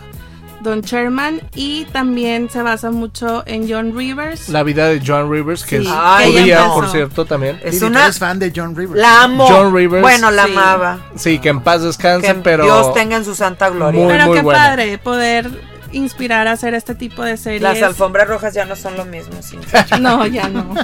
[0.65, 4.49] Don Sherman, y también se basa mucho en John Rivers.
[4.49, 7.59] La vida de John Rivers, que Sí, es Ay, judía, por cierto, también.
[7.63, 8.99] Es Lili, una- eres fan de John Rivers.
[8.99, 9.47] La amo.
[9.47, 10.01] John Rivers.
[10.01, 10.51] Bueno, la Sí.
[10.51, 10.97] amaba.
[11.15, 12.63] Sí, que en paz descanse, Que pero...
[12.65, 14.01] Dios tenga en su santa gloria.
[14.03, 14.59] Muy, Pero muy qué buena.
[14.59, 15.49] padre poder
[15.95, 17.61] inspirar a hacer este tipo de series.
[17.61, 19.41] Las alfombras rojas ya no son lo mismo.
[19.41, 19.57] sí.
[19.99, 20.75] No, ya no.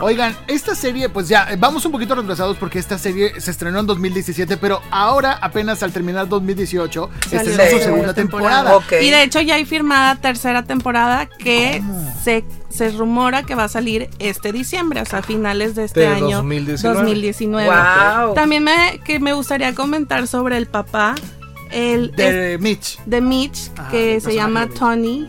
[0.00, 3.80] Oigan, esta serie, pues ya, eh, vamos un poquito retrasados porque esta serie se estrenó
[3.80, 8.78] en 2017, pero ahora, apenas al terminar 2018, Salió estrenó su segunda segunda temporada.
[9.00, 11.82] Y de hecho ya hay firmada tercera temporada que
[12.22, 16.00] se, se rumora que va a salir este diciembre, o sea, a finales de este
[16.00, 16.98] De año 2019.
[16.98, 17.68] 2019.
[17.68, 18.34] Wow.
[18.34, 21.14] También me, que me gustaría comentar sobre el papá,
[21.70, 22.98] el De Mitch.
[23.06, 25.26] de Mitch, Ajá, que se llama Tony.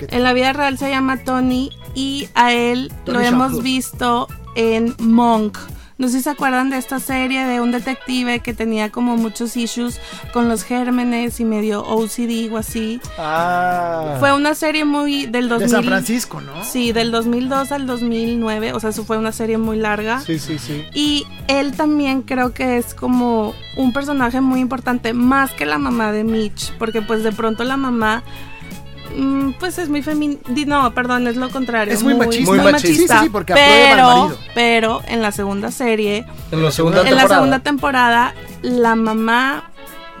[0.00, 4.94] En la vida real se llama Tony y a él Tony lo hemos visto en
[4.98, 5.58] Monk.
[5.98, 9.56] No sé si se acuerdan de esta serie de un detective que tenía como muchos
[9.56, 10.00] issues
[10.32, 13.00] con los gérmenes y medio OCD o así.
[13.18, 14.16] Ah.
[14.20, 15.66] Fue una serie muy del 2000.
[15.66, 16.62] De San Francisco, ¿no?
[16.62, 20.20] Sí, del 2002 al 2009, o sea, eso fue una serie muy larga.
[20.20, 20.84] Sí, sí, sí.
[20.94, 26.12] Y él también creo que es como un personaje muy importante, más que la mamá
[26.12, 28.22] de Mitch, porque pues de pronto la mamá,
[29.58, 31.92] pues es muy feminista, no, perdón, es lo contrario.
[31.92, 32.50] Es muy machista.
[32.50, 32.86] Muy machista.
[32.88, 34.38] Sí, sí, sí, porque al pero, marido.
[34.54, 37.34] pero en la segunda serie, En la segunda en la temporada.
[37.34, 39.70] segunda temporada, la mamá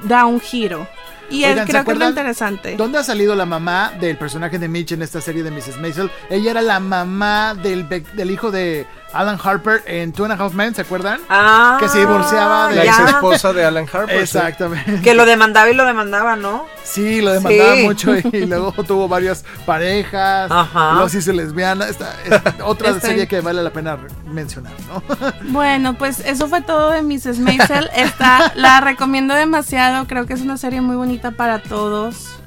[0.04, 0.86] da un giro.
[1.30, 2.76] Y él Oigan, ¿se creo que es lo interesante.
[2.78, 5.76] ¿Dónde ha salido la mamá del personaje de Mitch en esta serie de Mrs.
[5.78, 6.10] Maisel?
[6.30, 10.54] Ella era la mamá del, del hijo de Alan Harper en Two and a Half
[10.54, 11.20] Men, ¿se acuerdan?
[11.28, 14.16] Ah, Que se divorciaba de- La ex esposa de Alan Harper.
[14.16, 14.22] sí.
[14.38, 15.02] Exactamente.
[15.02, 16.64] Que lo demandaba y lo demandaba, ¿no?
[16.90, 17.82] Sí, lo demandaba Sí.
[17.84, 20.50] mucho y, y luego tuvo varias parejas.
[20.50, 20.92] Ajá.
[20.94, 21.86] Luego se hizo lesbiana.
[21.86, 25.02] Esta, es otra Estoy- serie que vale la pena mencionar, ¿no?
[25.52, 27.38] Bueno, pues eso fue todo de Mrs.
[27.40, 27.90] Maisel.
[27.94, 30.06] Está, la recomiendo demasiado.
[30.06, 32.37] Creo que es una serie muy bonita para todos.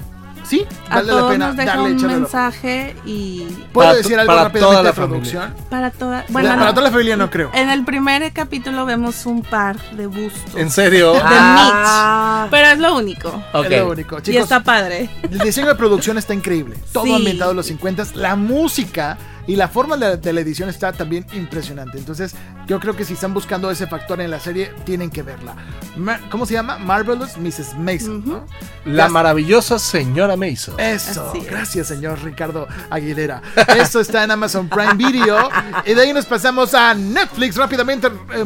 [0.52, 3.94] Sí, A vale la todos pena nos deja darle un la- mensaje y ¿Puedo Para
[3.96, 5.54] decir algo para rápidamente toda la de producción?
[5.70, 6.18] para toda.
[6.18, 6.70] De- Bueno, para no.
[6.74, 7.50] toda la familia no creo.
[7.54, 10.54] en el primer capítulo vemos un par de bustos.
[10.56, 11.14] ¿En serio?
[11.24, 12.48] Ah.
[12.50, 13.42] Pero es lo único.
[13.64, 14.18] Es lo único.
[14.18, 15.08] y Chicos, está padre.
[15.22, 16.76] El diseño de producción está increíble.
[16.92, 17.14] Todo Sí.
[17.14, 19.16] ambientado en los 50 La música
[19.46, 21.98] y la forma de, de la edición está también impresionante.
[21.98, 22.34] Entonces,
[22.66, 25.54] yo creo que si están buscando ese factor en la serie, tienen que verla.
[25.96, 26.78] Ma- ¿Cómo se llama?
[26.78, 27.74] Marvelous Mrs.
[27.78, 28.22] Mason.
[28.24, 28.44] ¿no?
[28.84, 30.78] La Ya- maravillosa señora Mason.
[30.78, 31.44] Eso, es.
[31.46, 33.42] gracias señor Ricardo Aguilera.
[33.76, 35.48] Eso está en Amazon Prime Video.
[35.84, 38.08] Y de ahí nos pasamos a Netflix rápidamente.
[38.08, 38.44] eh.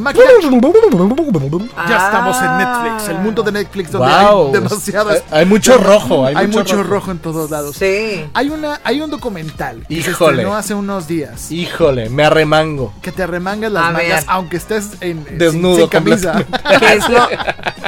[1.88, 4.46] Ya estamos en Netflix, el mundo de Netflix donde Wow.
[4.46, 5.22] hay demasiadas.
[5.30, 6.26] Hay, hay mucho rojo.
[6.26, 7.76] Hay, Hay mucho rojo en todos lados.
[7.76, 8.24] Sí.
[8.34, 10.30] Hay, una, hay un documental que se Híjole.
[10.32, 11.50] estrenó hace unos días.
[11.52, 12.92] Híjole, me arremango.
[13.02, 14.24] Que te arremangas las A mangas ver.
[14.28, 16.44] aunque estés en, Desnudo sin, sin camisa.
[16.78, 17.28] ¿Qué es lo-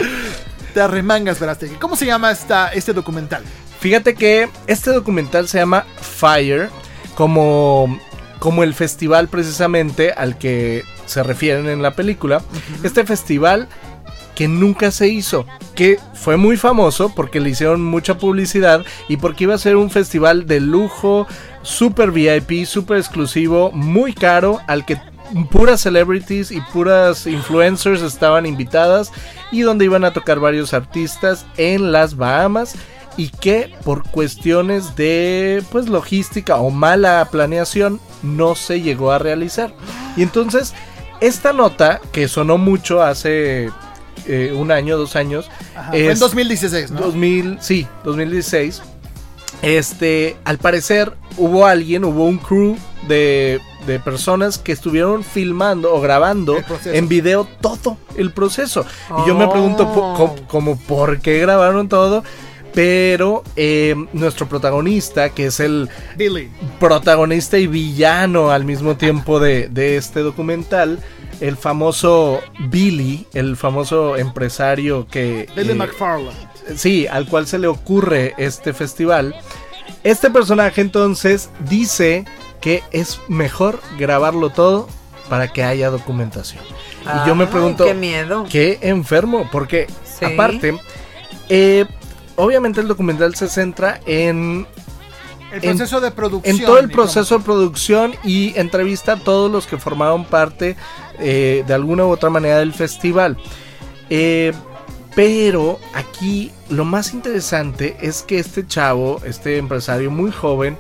[0.75, 1.77] te arremangas, Verástegui.
[1.77, 3.43] ¿Cómo se llama esta, este documental?
[3.81, 6.69] Fíjate que este documental se llama Fire,
[7.15, 7.99] como,
[8.41, 12.43] como el festival precisamente al que se refieren en la película.
[12.83, 13.69] Este festival
[14.35, 19.45] que nunca se hizo, que fue muy famoso porque le hicieron mucha publicidad y porque
[19.45, 21.27] iba a ser un festival de lujo,
[21.69, 24.99] super VIP, super exclusivo, muy caro, al que
[25.51, 29.13] puras celebrities y puras influencers estaban invitadas
[29.53, 32.75] y donde iban a tocar varios artistas en las Bahamas
[33.19, 39.75] y que por cuestiones de pues logística o mala planeación no se llegó a realizar.
[40.17, 40.73] Y entonces
[41.21, 43.71] esta nota que sonó mucho hace
[44.27, 47.01] eh, un año, dos años, Ajá, fue en es 2016, ¿no?
[47.03, 48.83] 2000, sí, 2016.
[49.63, 52.77] Este, al parecer hubo alguien, hubo un crew
[53.09, 58.87] de, de personas que estuvieron filmando o grabando en video todo el proceso.
[59.25, 60.15] Y yo me pregunto Oh.
[60.15, 62.23] co- como por qué grabaron todo.
[62.75, 66.49] Pero eh, nuestro protagonista, que es el Billy.
[66.79, 71.01] protagonista y villano al mismo tiempo de, de este documental,
[71.41, 75.49] el famoso Billy, el famoso empresario que...
[75.57, 76.37] Billy eh, McFarland.
[76.77, 79.35] Sí, al cual se le ocurre este festival.
[80.05, 82.25] Este personaje entonces dice
[82.61, 84.89] que es mejor grabarlo todo
[85.29, 86.63] para que haya documentación.
[87.05, 88.45] y yo me Ay, pregunto, Qué miedo.
[88.51, 90.25] qué enfermo, porque Sí.
[90.27, 90.79] aparte,
[91.49, 91.87] eh,
[92.37, 94.67] obviamente el documental se centra en
[95.53, 96.57] El en- proceso de producción.
[96.57, 100.77] en todo el proceso de producción y entrevista a todos los que formaron parte
[101.21, 103.39] eh, de alguna u otra manera del festival.
[104.11, 104.53] Eh,
[105.19, 110.79] pero aquí lo más interesante es que este chavo, este empresario muy joven,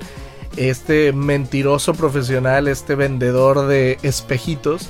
[0.58, 4.88] este mentiroso profesional, este vendedor de espejitos,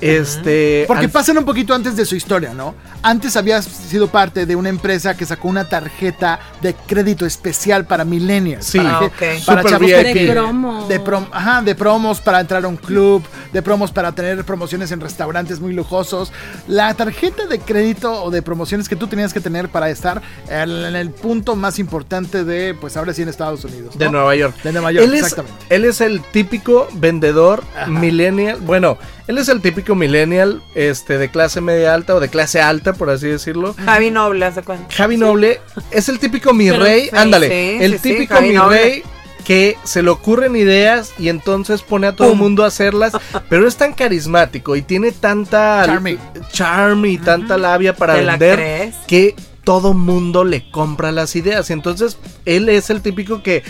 [0.00, 0.84] este...
[0.86, 2.74] Porque al- pasan un poquito antes de su historia, ¿no?
[3.02, 8.04] Antes había sido parte de una empresa que sacó una tarjeta de crédito especial para
[8.04, 8.66] millennials.
[8.66, 8.78] Sí.
[8.78, 9.06] para, Ah, que-
[9.36, 9.44] ok.
[9.46, 10.12] para Super chavos VIP.
[10.12, 10.86] que- De promo.
[10.88, 14.90] De, prom- ajá, de promos para entrar a un club, de promos para tener promociones
[14.92, 16.32] en restaurantes muy lujosos.
[16.68, 20.70] La tarjeta de crédito o de promociones que tú tenías que tener para estar en,
[20.70, 23.94] en el punto más importante de, pues ahora sí en Estados Unidos.
[23.94, 23.98] ¿no?
[24.04, 24.54] De Nueva York.
[24.62, 25.64] De Nueva York, él es, exactamente.
[25.74, 28.58] Él es el típico vendedor millennial.
[28.60, 32.92] Bueno, él es el típico millennial este, de clase media alta o de clase alta,
[32.92, 33.74] por así decirlo.
[33.84, 34.86] Javi Noble, hace cuenta.
[34.94, 37.04] Javi Noble es el típico mi Pero rey.
[37.04, 38.76] sí, ándale, sí, el típico mi Noble.
[38.78, 39.02] rey
[39.44, 43.12] que se le ocurren ideas y entonces pone a todo el mundo a hacerlas,
[43.48, 46.18] pero es tan carismático y tiene tanta Charmy.
[46.50, 48.94] charm y tanta labia para ¿Te la vender crees?
[49.06, 51.70] que todo mundo le compra las ideas.
[51.70, 53.62] Y entonces él es el típico que,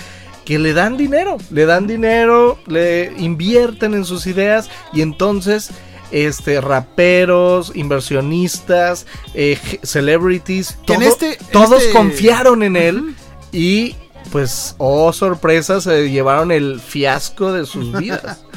[0.46, 5.70] que le dan dinero, le dan dinero, le invierten en sus ideas y entonces
[6.12, 13.14] este raperos, inversionistas, eh, celebrities, en todo- este- en todos este- confiaron en él
[13.52, 13.96] y
[14.30, 18.38] pues oh sorpresa se llevaron el fiasco de sus vidas.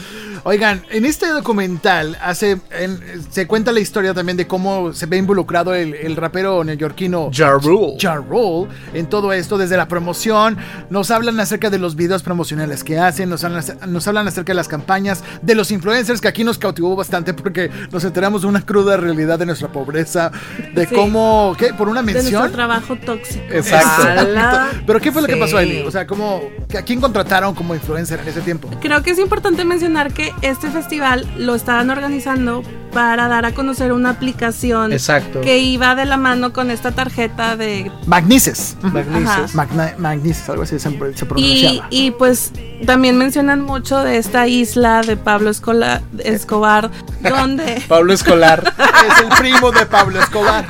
[0.46, 5.18] Oigan, en este documental hace, en- se cuenta la historia también de cómo se ve
[5.18, 7.98] involucrado el, el rapero neoyorquino Ja Rule.
[8.00, 10.58] Ja Rule en todo esto, desde la promoción,
[10.90, 14.56] nos hablan acerca de los videos promocionales que hacen, nos hablan, nos hablan acerca de
[14.56, 18.62] las campañas, de los influencers, que aquí nos cautivó bastante porque nos enteramos de una
[18.66, 20.32] cruda realidad de nuestra pobreza,
[20.74, 20.96] de Sí.
[20.96, 21.74] cómo, ¿qué?
[21.74, 22.52] Por una De nuestro mención.
[22.54, 23.44] trabajo tóxico.
[23.52, 24.78] Exacto.
[24.88, 26.42] Pero ¿qué fue lo que pasó, O sea, ¿cómo,
[26.78, 28.70] ¿a quién contrataron como influencer en ese tiempo?
[28.82, 33.92] Creo que es importante mencionar que este festival lo estaban organizando para dar a conocer
[33.94, 35.42] una aplicación Exacto.
[35.42, 38.78] que iba de la mano con esta tarjeta de Magnices.
[38.82, 39.54] Magnices.
[39.54, 41.88] Magna- Magnices, algo así se, se y, pronunciaba.
[41.92, 42.52] y pues
[42.88, 46.90] también mencionan mucho de esta isla de Pablo Escola- Escobar
[47.22, 48.74] donde Pablo Escolar.
[49.10, 50.66] Es el primo de Pablo Escobar.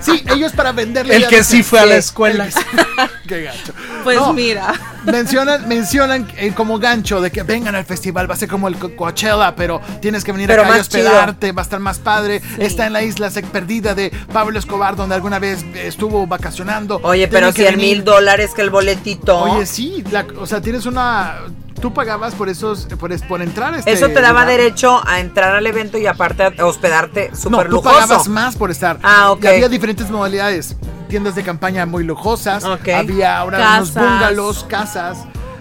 [0.00, 1.16] Sí, ellos para venderle.
[1.16, 2.46] el que sí fue a la escuela.
[2.46, 2.52] el-
[3.28, 3.72] Qué gacho.
[4.04, 4.72] Pues No, mira
[5.04, 8.76] Mencionan, mencionan eh, como gancho de que vengan al festival, va a ser como el
[8.76, 11.08] Co- Coachella, pero tienes que venir Pero acá y chido.
[11.10, 12.40] hospedarte, va a estar más padre.
[12.58, 17.00] Está en la isla sec- perdida de Pablo Escobar, donde alguna vez estuvo vacacionando.
[17.02, 17.96] Oye, pero que 100 venir.
[17.96, 19.38] mil dólares que el boletito.
[19.40, 21.34] Oye, sí, la- o sea, tienes una.
[21.82, 24.46] Tú pagabas por esos, por, entrar a este Eso te daba lugar.
[24.56, 27.94] derecho a entrar al evento y aparte a hospedarte No, súper tú lujoso.
[27.94, 28.98] pagabas más por estar.
[29.02, 29.44] Ah, ok.
[29.44, 30.76] Y había diferentes modalidades.
[31.08, 32.64] Tiendas de campaña muy lujosas.
[32.64, 32.88] Ok.
[32.88, 34.02] Había ahora unos Casas.
[34.10, 35.18] bungalows, casas.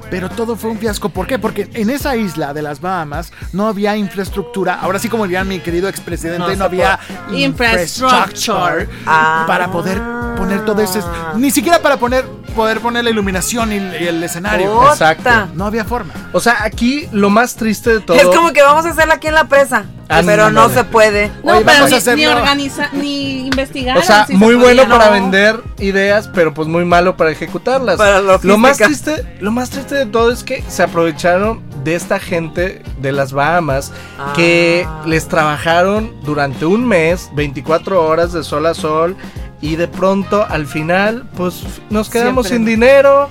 [0.10, 1.10] Pero todo fue un fiasco.
[1.10, 1.40] ¿Por qué?
[1.40, 4.76] Porque en esa isla de las Bahamas no había infraestructura.
[4.80, 7.00] Ahora sí, como diría mi querido expresidente, No no, había
[7.32, 8.88] Infrastructure.
[9.08, 9.46] Ah.
[9.48, 10.00] para poder
[10.38, 11.00] poner todo eso.
[11.36, 12.26] Ni siquiera para poner,
[12.56, 14.88] poder poner la iluminación y, y el escenario.
[14.92, 15.30] Exacto.
[15.56, 16.14] No había forma.
[16.32, 18.18] O sea, aquí lo más triste de todo.
[18.18, 19.86] Es como que vamos a hacerla aquí en la presa.
[20.10, 21.32] Ah, pero no no, se puede.
[21.44, 22.18] no Oye, pero ni, hacerlo.
[22.18, 25.12] ni organiza ni investigar O sea, muy bueno para No.
[25.14, 27.98] vender ideas, pero pues muy malo para ejecutarlas.
[27.98, 32.20] Para lo más triste, lo más triste de todo es que se aprovecharon de esta
[32.20, 34.34] gente de las Bahamas Ah.
[34.36, 39.16] que les trabajaron durante un mes, 24 horas de sol a sol
[39.62, 42.74] y de pronto al final pues nos quedamos Siempre.
[42.74, 43.30] sin dinero.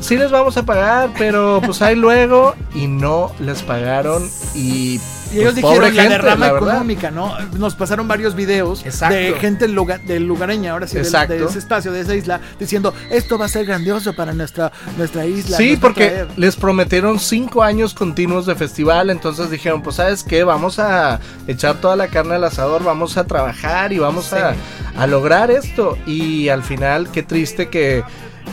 [0.00, 5.00] Sí les vamos a pagar, pero pues ahí luego y no les pagaron y
[5.32, 6.68] Y ellos pues, dijeron la gente, derrama la verdad.
[6.70, 7.34] económica, ¿no?
[7.58, 9.16] Nos pasaron varios videos Exacto.
[9.16, 13.46] de gente del lugareña, ahora sí, de, ese espacio, de esa isla, diciendo, esto va
[13.46, 15.56] a ser grandioso para nuestra, nuestra isla.
[15.56, 16.28] Sí, porque traer".
[16.36, 21.80] les prometieron cinco años continuos de festival, entonces dijeron, pues sabes qué, vamos a echar
[21.80, 24.54] toda la carne al asador, vamos a trabajar y vamos a,
[24.96, 25.96] a lograr esto.
[26.06, 28.04] Y al final, qué triste que,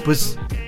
[0.03, 0.61] pues, es,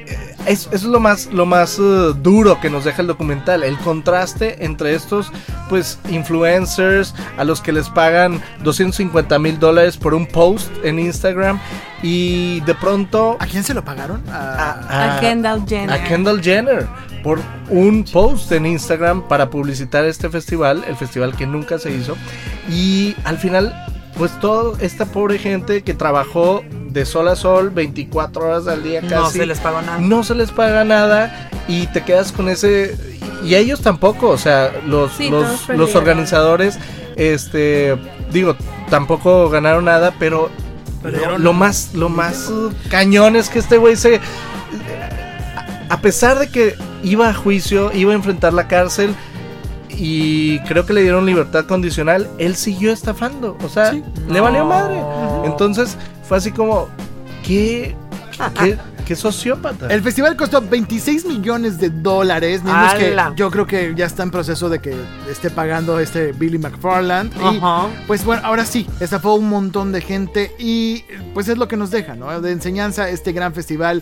[0.46, 4.64] eso es lo más, lo más eh, duro que nos deja el documental, el contraste
[4.66, 5.32] entre estos,
[5.70, 11.60] pues, influencers a los que les pagan 250 mil dólares por un post en Instagram
[12.02, 14.22] y de pronto ¿A quién se lo pagaron?
[14.30, 16.88] A- a Kendall Jenner a Kendall Jenner
[17.24, 17.39] por
[17.70, 22.18] un post en Instagram para publicitar este festival, el festival que nunca se hizo.
[22.70, 23.74] Y al final,
[24.18, 29.01] pues toda esta pobre gente que trabajó de sol a sol 24 horas al día
[29.01, 29.16] casi.
[29.16, 29.99] No se les pagó nada.
[29.99, 32.95] no se les paga nada y te quedas con ese
[33.43, 36.78] y ellos tampoco, o sea, los Sí, los, organizadores
[37.16, 37.97] este
[38.32, 38.55] digo,
[38.89, 40.49] tampoco ganaron nada, pero
[41.03, 44.22] lo, lo más lo más uh, cañón es que este güey se
[45.89, 49.16] a pesar de que iba a juicio, iba a enfrentar la cárcel
[49.98, 55.02] y creo que le dieron libertad condicional, él siguió estafando, o sea, le valió madre.
[55.46, 56.88] Entonces fue así como
[57.44, 57.96] qué
[58.60, 59.88] qué, qué sociópata.
[59.88, 64.32] El festival costó 26 millones de dólares, mismos que yo creo que ya está en
[64.32, 64.96] proceso de que
[65.30, 67.34] esté pagando este Billy McFarland.
[67.52, 67.62] Y
[68.08, 71.91] pues bueno, ahora sí, estafó un montón de gente y pues es lo que nos
[71.91, 72.41] deja, ¿no?
[72.41, 74.02] De enseñanza este gran festival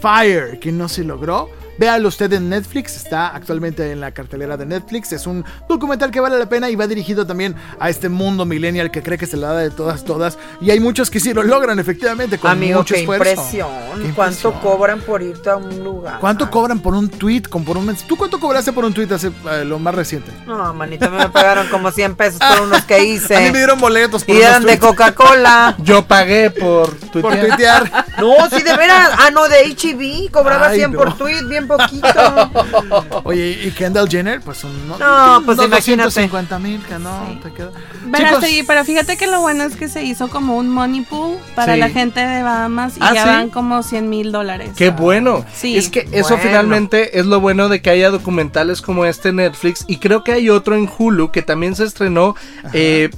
[0.00, 1.50] Fire, que no se logró.
[1.78, 5.12] Véalo usted en Netflix, está actualmente en la cartelera de Netflix.
[5.12, 8.90] Es un documental que vale la pena y va dirigido también a este mundo millennial
[8.90, 10.38] que cree que se la da de todas, todas.
[10.60, 13.30] Y hay muchos que sí lo logran, efectivamente, con Amigo, mucho qué esfuerzo.
[13.30, 13.68] impresión.
[14.02, 14.52] Qué ¿Cuánto impresión.
[14.60, 16.18] cobran por irte a un lugar?
[16.20, 17.42] ¿Cuánto cobran por un tweet?
[17.42, 20.30] Con por un mens- ¿Tú cuánto cobraste por un tweet hace eh, lo más reciente?
[20.46, 23.52] No, manito, me pagaron como 100 pesos por unos que A mí me hice.
[23.52, 25.76] dieron boletos por Y eran de Coca-Cola.
[25.82, 27.48] Yo pagué por por tuitear.
[27.48, 28.06] tuitear.
[28.22, 29.10] No, sí, de veras.
[29.18, 30.30] Ah, no, de HB.
[30.30, 30.98] Cobraba Ay, 100 no.
[30.98, 32.08] por tweet, bien poquito.
[33.24, 34.40] Oye, ¿y Kendall Jenner?
[34.40, 36.04] Pues son no, No, pues unos imagínate.
[36.04, 37.40] 250 mil, que no Sí.
[37.42, 37.70] te queda.
[38.16, 41.36] Chicos, sí, pero fíjate que lo bueno es que se hizo como un money pool
[41.54, 41.80] para Sí.
[41.80, 43.28] la gente de Bahamas y ¿Ah, ya sí?
[43.28, 44.70] van como 100 mil dólares.
[44.76, 45.44] Qué bueno.
[45.54, 45.76] Sí.
[45.76, 49.84] Es que eso finalmente es lo bueno de que haya documentales como este en Netflix.
[49.88, 52.34] Y creo que hay otro en Hulu que también se estrenó
[52.72, 53.10] eh,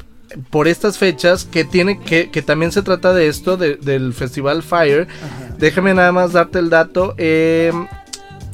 [0.50, 1.44] por estas fechas.
[1.44, 5.06] Que tiene que, que también se trata de esto, de- del Festival Fire.
[5.58, 7.14] Déjame nada más darte el dato.
[7.18, 7.72] eh,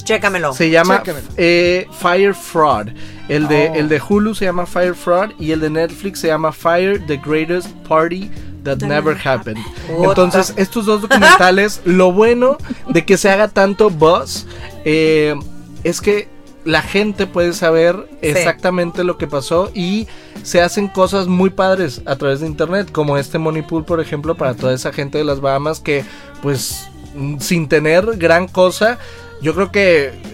[0.03, 0.53] Chécamelo.
[0.53, 1.27] Se llama Chécamelo.
[1.37, 2.89] eh, Fire Fraud.
[3.29, 3.75] El de, Oh.
[3.75, 7.17] el de Hulu se llama Fire Fraud y el de Netflix se llama Fire The
[7.17, 8.29] Greatest Party
[8.63, 9.63] That That Never Happened.
[10.03, 12.57] Entonces, estos dos documentales, lo bueno
[12.89, 14.45] de que se haga tanto buzz
[14.85, 15.35] eh,
[15.83, 16.27] es que
[16.63, 20.07] la gente puede saber exactamente lo que pasó y
[20.43, 24.35] se hacen cosas muy padres a través de internet, como este Money Pool, por ejemplo,
[24.35, 26.05] para toda esa gente de las Bahamas que,
[26.43, 28.99] pues, mm, sin tener gran cosa,
[29.41, 30.31] yo creo que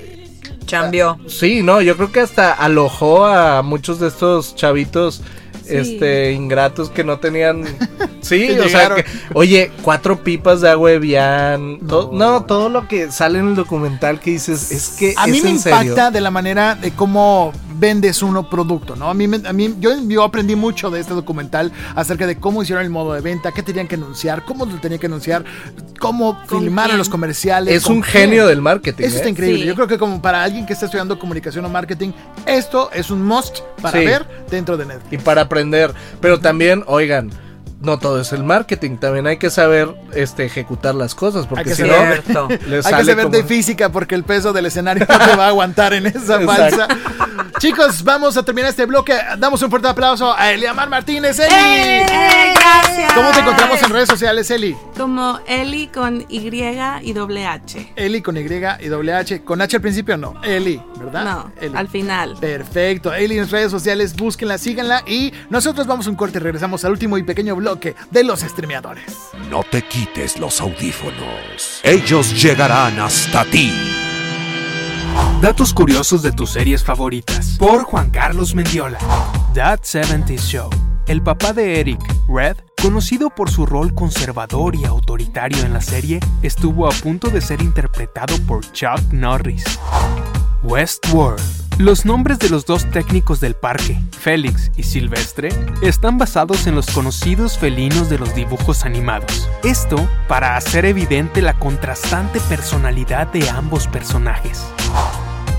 [0.68, 1.18] Chambió.
[1.28, 5.24] Sí, no, yo creo que hasta alojó a muchos de estos chavitos.
[5.70, 7.64] Este ingratos que no tenían
[8.22, 12.44] sí, o sea, que, oye, cuatro pipas de agua Evian, to- no.
[12.46, 15.56] todo lo que sale en el documental que dices es que A mí me en
[15.58, 16.12] impacta serio.
[16.12, 19.08] de la manera de cómo vendes uno producto, ¿no?
[19.10, 22.64] A mí, me- a mí yo, yo aprendí mucho de este documental acerca de cómo
[22.64, 25.44] hicieron el modo de venta, qué tenían que anunciar, cómo lo tenían que anunciar,
[26.00, 26.98] cómo ¿Con filmaron quién?
[26.98, 27.74] los comerciales.
[27.76, 28.30] Es un quién.
[28.30, 29.04] genio del marketing.
[29.04, 29.32] Eso está ¿eh?
[29.32, 29.62] increíble.
[29.62, 29.68] Sí.
[29.68, 32.12] Yo creo que como para alguien que está estudiando comunicación o marketing,
[32.48, 34.06] esto es un must para Sí.
[34.06, 35.14] ver dentro de Netflix.
[35.14, 35.57] y para aprender.
[36.22, 37.32] Pero también, oigan,
[37.80, 41.76] no todo es el marketing, también hay que saber este ejecutar las cosas, porque que
[41.76, 42.48] si no Cierto.
[42.68, 45.50] le Hay que saber de física porque el peso del escenario no te va a
[45.50, 46.88] aguantar en esa falsa.
[47.60, 49.16] Chicos, vamos a terminar este bloque.
[49.40, 51.40] Damos un fuerte aplauso a Eliamar Martínez.
[51.40, 51.54] Eli.
[51.54, 52.06] ¡Eh!
[52.54, 53.14] Gracias.
[53.14, 54.76] ¿Cómo te encontramos en redes sociales, Eli?
[54.96, 56.48] Como Eli con Y
[57.02, 57.94] y doble H.
[57.96, 59.44] Eli con Y y doble H.
[59.44, 60.36] Con H al principio no.
[60.44, 61.24] Eli, ¿verdad?
[61.24, 61.76] No, Eli.
[61.76, 62.38] al final.
[62.40, 63.14] Perfecto.
[63.14, 65.04] Eli en redes sociales, búsquenla, síganla.
[65.08, 68.40] Y nosotros vamos a un corte y regresamos al último y pequeño bloque de los
[68.40, 69.04] streameadores.
[69.50, 71.82] No te quites los audífonos.
[71.84, 73.74] Ellos llegarán hasta ti.
[75.42, 77.58] Datos curiosos de tus series favoritas.
[77.60, 79.00] Por Juan Carlos Mendiola.
[79.54, 80.70] That 70 Show.
[81.08, 82.00] El papá de Eric,
[82.30, 87.42] Red, conocido por su rol conservador y autoritario en la serie, estuvo a punto de
[87.42, 89.66] ser interpretado por Chuck Norris.
[90.64, 91.67] Westworld.
[91.78, 95.50] Los nombres de los dos técnicos del parque, Félix y Silvestre,
[95.84, 99.48] están basados en los conocidos felinos de los dibujos animados.
[99.64, 104.66] Esto para hacer evidente la contrastante personalidad de ambos personajes.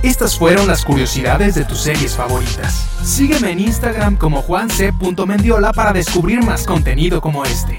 [0.02, 2.88] Estas fueron las curiosidades de tus series favoritas.
[3.04, 7.78] Sígueme en Instagram como juanc.mendiola para descubrir más contenido como este.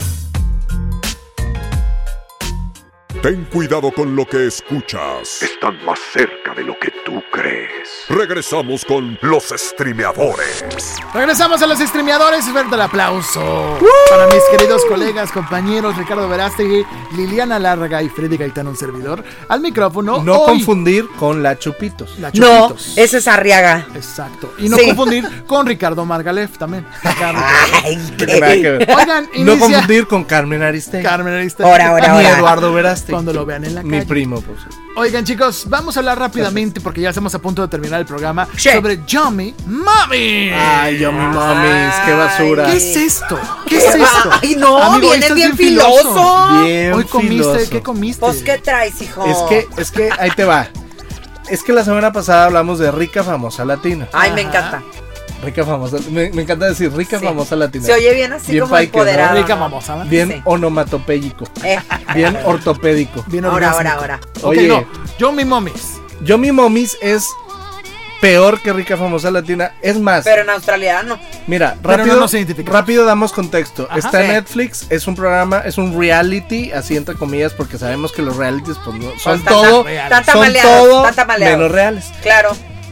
[3.21, 5.41] Ten cuidado con lo que escuchas.
[5.43, 8.05] Están más cerca de lo que tú crees.
[8.07, 10.63] Regresamos con los streameadores.
[11.13, 12.45] Regresamos a los streameadores.
[12.45, 13.77] Fuerte el aplauso
[14.09, 16.85] para mis queridos colegas, compañeros Ricardo Verástegui,
[17.17, 19.21] Liliana Larga y Freddy Gaitán, un servidor.
[19.49, 20.23] Al micrófono.
[20.23, 22.17] No hoy, confundir con la Chupitos.
[22.19, 22.97] la No, Chupitos.
[22.97, 23.85] ese es Arriaga.
[23.95, 24.53] Exacto.
[24.59, 24.85] Y no Sí.
[24.85, 26.85] confundir con Ricardo Margalef también.
[27.83, 28.95] Ay, No.
[28.95, 31.03] Oigan, No inicia confundir con Carmen Aristegui.
[31.03, 31.69] Carmen Aristegui.
[31.69, 32.37] Ahora, ahora, Ni ahora.
[32.39, 33.08] Eduardo Verástegui.
[33.11, 34.05] Cuando lo vean en la Mi calle.
[34.05, 34.75] primo, por cierto.
[34.95, 38.47] Oigan, chicos, vamos a hablar rápidamente porque ya estamos a punto de terminar el programa
[38.55, 38.69] Sí.
[38.73, 40.51] sobre Yummy Mommy.
[40.51, 42.65] Ay, yo mi mamis, qué basura.
[42.65, 43.39] ¿Qué es esto?
[43.67, 44.29] ¿Qué es esto?
[44.41, 45.97] Ay, no, Amigo, vienes estás bien filoso.
[45.99, 46.63] filoso.
[46.63, 47.69] Bien Hoy comiste, filoso.
[47.71, 48.19] ¿qué comiste?
[48.25, 49.25] Pues, ¿qué traes, hijo?
[49.25, 50.67] Es que, es que, ahí te va.
[51.49, 54.07] Es que la semana pasada hablamos de rica famosa latina.
[54.13, 54.83] Ay, me encanta.
[55.43, 55.97] Rica famosa.
[56.11, 57.25] Me, me encanta decir rica Sí.
[57.25, 57.85] famosa latina.
[57.85, 59.33] Se oye bien así Bien como paique, ¿no?
[59.33, 59.61] Rica ¿no?
[59.61, 60.09] mamosa, ¿verdad?
[60.09, 60.41] Bien Sí.
[60.45, 61.45] onomatopéyico.
[61.63, 61.79] Eh,
[62.13, 63.23] Bien ortopédico.
[63.27, 64.19] Bien Ahora, ahora, ahora.
[64.43, 64.67] Oye.
[64.67, 64.85] no.
[65.17, 65.93] Yummy Mommies.
[66.21, 67.25] Yo mi momis es
[68.19, 69.71] peor que rica famosa latina.
[69.81, 71.17] Es más, Pero en Australia no.
[71.47, 72.27] mira, Pero rápido, no
[72.65, 73.87] rápido damos contexto.
[73.89, 73.99] Ajá.
[73.99, 74.33] Está en Sí.
[74.33, 78.75] Netflix, es un programa, es un reality, así entre comillas, porque sabemos que los realities
[78.83, 81.05] pues, no- son todo, tan- están son todo
[81.39, 82.05] menos reales.
[82.21, 82.51] Claro.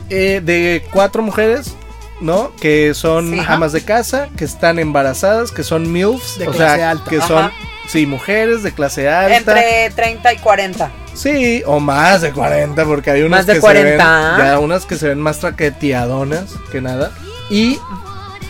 [0.09, 1.75] eh, de cuatro mujeres,
[2.21, 2.51] ¿no?
[2.59, 3.41] Que son Sí.
[3.47, 7.09] amas de casa, que están embarazadas, que son MILFs, De o clase sea, alta.
[7.09, 7.27] que Ajá.
[7.27, 7.51] son,
[7.89, 9.37] sí, mujeres de clase alta.
[9.37, 10.91] Entre 30 y 40.
[11.13, 14.03] Sí, o más de 40, porque hay unas Más de que 40.
[14.35, 17.11] se ven, ya unas que se ven más traqueteadonas que nada.
[17.49, 17.79] Y,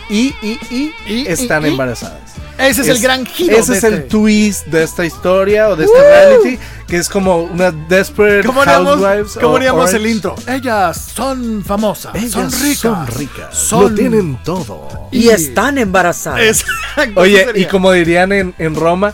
[0.10, 2.27] y, y, y, Y, están embarazadas.
[2.58, 3.56] Ese es, el gran giro.
[3.58, 7.44] Ese es el este- twist de esta historia o de este reality, que es como
[7.44, 9.38] una desperate ¿Cómo haríamos, housewives.
[9.40, 10.36] cómo haríamos el intro?
[10.48, 12.78] Ellas son famosas, Ellas son ricas.
[12.80, 15.08] son ricas, son- lo tienen todo.
[15.12, 16.42] Y, están embarazadas.
[16.42, 19.14] Exacto, Oye, y como dirían en, en Roma,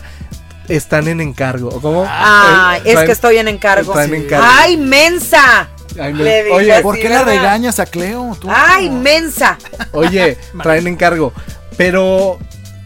[0.68, 1.68] están en encargo.
[1.68, 2.06] ¿o ¿Cómo?
[2.08, 3.92] Ay, Eh, es traen- que estoy en encargo.
[3.92, 4.16] traen Sí.
[4.16, 4.46] encargo.
[4.48, 5.68] ¡Ay, mensa!
[6.00, 8.36] Ay, me- oye, así, ¿Por qué la regañas a Cleo?
[8.40, 8.48] Tú?
[8.50, 9.58] ¡Ay, mensa!
[9.92, 11.32] Oye, traen encargo.
[11.76, 12.38] Pero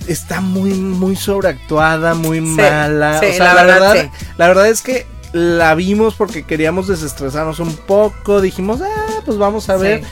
[0.08, 3.20] está muy, muy sobreactuada, muy mala.
[3.20, 6.88] sí, o sea, la la, verdad, verdad, la verdad es que la vimos porque queríamos
[6.88, 8.40] desestresarnos un poco.
[8.40, 10.02] Dijimos, ah, pues vamos a ver.
[10.02, 10.06] Sí.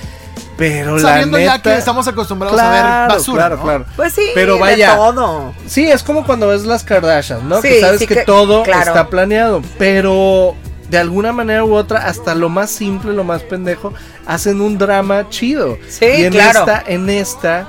[0.58, 1.72] Pero Sabiendo la ya neta.
[1.72, 3.42] que estamos acostumbrados a ver basura.
[3.42, 3.62] claro, ¿no?
[3.62, 3.84] claro.
[3.94, 4.90] Pues sí, Pero vaya.
[4.92, 5.52] de todo.
[5.66, 7.60] Sí, es como cuando ves las Kardashian, ¿no?
[7.60, 8.80] Sí, que sabes sí que, que- todo claro.
[8.86, 9.60] está planeado.
[9.78, 10.54] Pero
[10.88, 13.92] de alguna manera u otra, hasta lo más simple, lo más pendejo,
[14.26, 15.76] hacen un drama chido.
[15.90, 16.60] Sí, y en claro.
[16.60, 17.68] esta, en esta,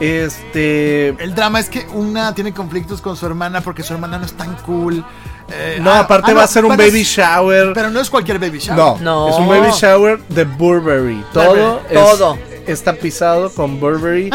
[0.00, 4.26] este El drama es que una tiene conflictos con su hermana porque su hermana no
[4.26, 5.04] es tan cool.
[5.48, 7.72] Eh, no, ah, aparte ah, va no, a ser un baby es- shower.
[7.72, 8.78] Pero no es cualquier baby shower.
[8.78, 9.28] No, No.
[9.30, 11.24] es un baby shower de Burberry.
[11.32, 12.38] Todo, es- Todo.
[12.66, 14.30] está pisado con Burberry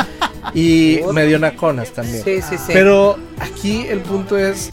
[0.54, 2.24] y medio naconas también.
[2.24, 2.72] Sí, sí, sí.
[2.74, 4.70] Pero aquí el punto es,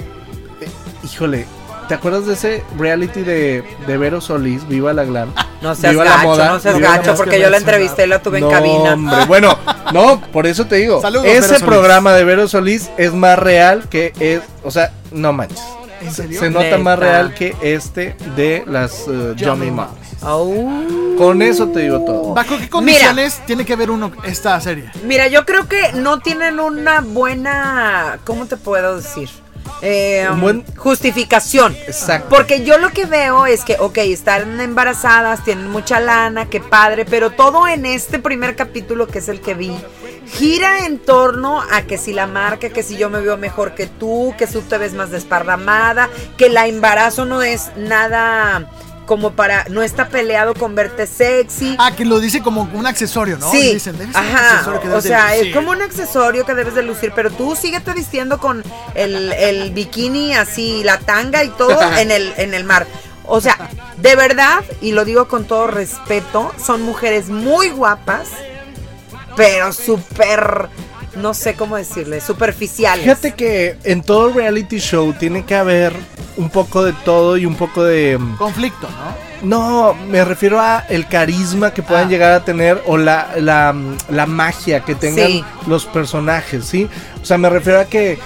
[0.61, 0.68] eh,
[1.05, 1.45] híjole,
[1.89, 5.32] ¿te acuerdas de ese reality de, de Vero Solís, Viva la Glam?
[5.61, 8.06] No seas Viva la gacho, moda, no seas viva gacho, porque yo la entrevisté y
[8.06, 8.92] la tuve en No, cabina.
[8.94, 9.59] hombre, bueno,
[9.92, 14.12] no, por eso te digo, Saludos, ese programa de Vero Solís es más real que
[14.20, 15.61] es, o sea, no manches.
[16.00, 16.38] ¿En serio?
[16.38, 19.90] Se nota más real que este de las uh, Yummy Moms.
[20.22, 21.16] Au.
[21.18, 22.34] Con eso te digo todo.
[22.34, 24.88] ¿Bajo qué condiciones tiene que ver uno esta serie?
[25.02, 29.28] Mira, yo creo que no tienen una buena, ¿cómo te puedo decir?
[29.83, 31.76] Eh, buen- justificación.
[31.87, 32.29] Exacto.
[32.35, 37.05] Porque yo lo que veo es que, ok, están embarazadas, tienen mucha lana, qué padre,
[37.05, 39.72] pero todo en este primer capítulo, que es el que vi,
[40.33, 43.87] gira en torno a que si la marca, que si yo me veo mejor que
[43.87, 48.70] tú, que tú te ves más desparramada, que la embarazo no es nada
[49.09, 51.74] como para, no está peleado con verte sexy.
[51.78, 53.50] Ah, que lo dice como un accesorio, ¿no?
[53.50, 56.44] Sí, Dicen, debe ser un ajá, accesorio que o de sea, es como un accesorio
[56.44, 58.62] que debes de lucir, pero tú síguete vistiendo con
[58.94, 62.86] el, el bikini así, la tanga y todo en el, en el mar.
[63.24, 63.56] O sea,
[63.96, 68.28] de verdad, y lo digo con todo respeto, son mujeres muy guapas,
[69.36, 70.68] pero súper,
[71.16, 73.04] no sé cómo decirle, superficiales.
[73.04, 75.94] Fíjate que en todo reality show tiene que haber
[76.39, 78.16] un poco de todo y un poco de...
[78.18, 79.28] mm, Conflicto, ¿no?
[79.41, 82.11] No, me refiero a el carisma que puedan Ah.
[82.11, 85.45] llegar a tener o la, la, mm, la magia que tengan Sí.
[85.66, 86.89] los personajes, ¿sí?
[87.22, 88.18] O sea, me refiero a que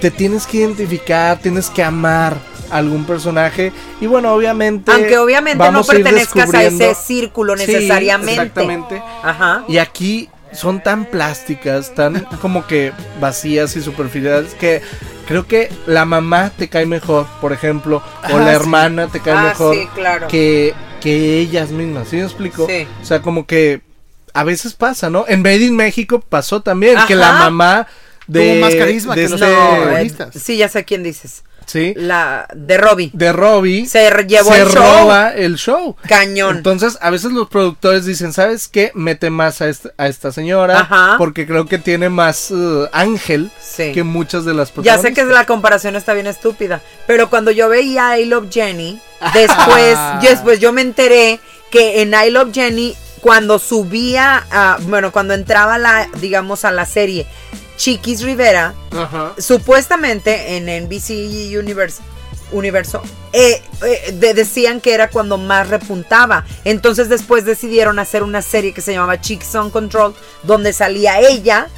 [0.00, 2.36] te tienes que identificar, tienes que amar
[2.70, 4.90] a algún personaje y bueno, obviamente...
[4.92, 8.32] Aunque obviamente no pertenezcas a ese círculo Sí, necesariamente.
[8.32, 9.02] exactamente.
[9.22, 9.64] Ajá.
[9.68, 14.80] Y aquí son tan plásticas, tan como que vacías y superficiales que
[15.28, 18.56] creo que la mamá te cae mejor, por ejemplo, o Ah, la sí.
[18.56, 20.26] hermana te cae Ah, mejor sí, claro.
[20.26, 22.66] que, que ellas mismas, ¿sí me explico?
[22.66, 22.86] Sí.
[23.00, 23.82] O sea, como que
[24.34, 25.24] a veces pasa, ¿no?
[25.28, 27.86] En Made in México pasó también que la mamá
[28.26, 31.44] de, Tuvo más carisma de que los este- No, eh, sí, ya sé quién dices.
[31.68, 33.10] Sí, La de Robbie.
[33.12, 34.82] de Robbie Se llevó se el show.
[34.82, 35.94] roba el show.
[36.08, 36.56] Cañón.
[36.56, 38.90] Entonces, a veces los productores dicen, ¿sabes qué?
[38.94, 41.14] Mete más a, esta- a esta señora Ajá.
[41.18, 43.92] porque creo que tiene más uh, ángel Sí.
[43.92, 45.08] que muchas de las Ya protagonistas.
[45.10, 49.00] sé que la comparación está bien estúpida, pero cuando yo veía I Love Jenny,
[49.34, 51.38] después, después yo me enteré
[51.70, 56.86] que en I Love Jenny, cuando subía, a, bueno, cuando entraba la, digamos, a la
[56.86, 57.26] serie
[57.78, 59.32] Chiquis Rivera, Ajá.
[59.38, 62.02] supuestamente en NBC Universe,
[62.52, 63.00] Universo,
[63.32, 66.44] eh, eh, de- decían que era cuando más repuntaba.
[66.64, 71.68] Entonces después decidieron hacer una serie que se llamaba Chicks on Control, donde salía ella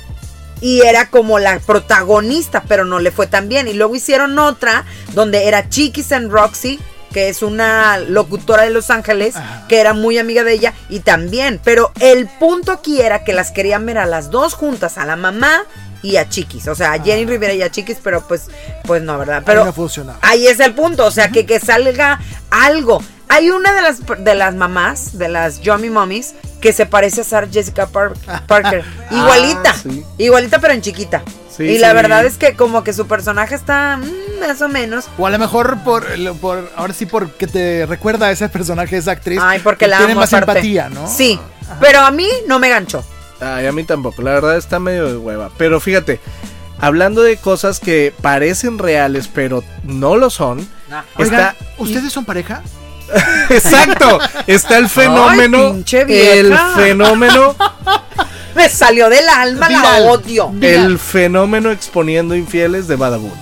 [0.61, 3.69] y era como la protagonista, pero no le fue tan bien.
[3.69, 4.85] Y luego hicieron otra
[5.15, 6.79] donde era Chiquis and Roxy,
[7.13, 9.35] que es una locutora de Los Ángeles,
[9.69, 11.61] que era muy amiga de ella y también.
[11.65, 15.17] Pero el punto aquí era que las querían ver a las dos juntas, a la
[15.17, 15.65] mamá
[16.03, 16.69] y a Chiquis.
[16.69, 18.47] O sea, a Jenny Rivera y a Chiquis, pero pues,
[18.85, 19.43] pues no, ¿verdad?
[19.45, 20.15] Pero Ahí no.
[20.23, 22.21] Ahí es el punto, o sea, que, que salga
[22.51, 23.03] algo.
[23.29, 27.25] Hay una de las, de las mamás, de las Yummy Mommies, que se parece a
[27.25, 28.15] Sarah Jessica Par-
[28.47, 28.85] Parker.
[29.11, 30.05] igualita, sí.
[30.19, 31.23] igualita pero en chiquita.
[31.57, 35.07] Sí, y la verdad es que como que su personaje está mm, más o menos.
[35.19, 36.07] O a lo mejor por,
[36.41, 39.39] por ahora sí porque te recuerda a ese personaje, esa actriz.
[39.43, 40.53] Ay, porque que la tiene amo más aparte.
[40.53, 41.07] empatía, ¿no?
[41.09, 41.39] Sí,
[41.81, 43.05] pero a mí no me ganchó.
[43.41, 45.51] Ay, a mí tampoco, la verdad está medio de hueva.
[45.57, 46.21] Pero fíjate,
[46.79, 50.67] hablando de cosas que parecen reales, pero no lo son,
[51.19, 51.57] está...
[51.79, 52.63] ¿ustedes son pareja?
[53.51, 55.73] Exacto, está el fenómeno...
[55.73, 56.33] pinche vieja.
[56.35, 57.57] el fenómeno...
[58.55, 59.83] Me salió del alma, Viral.
[60.05, 60.53] la odio.
[60.61, 63.33] El fenómeno exponiendo infieles de Badabun.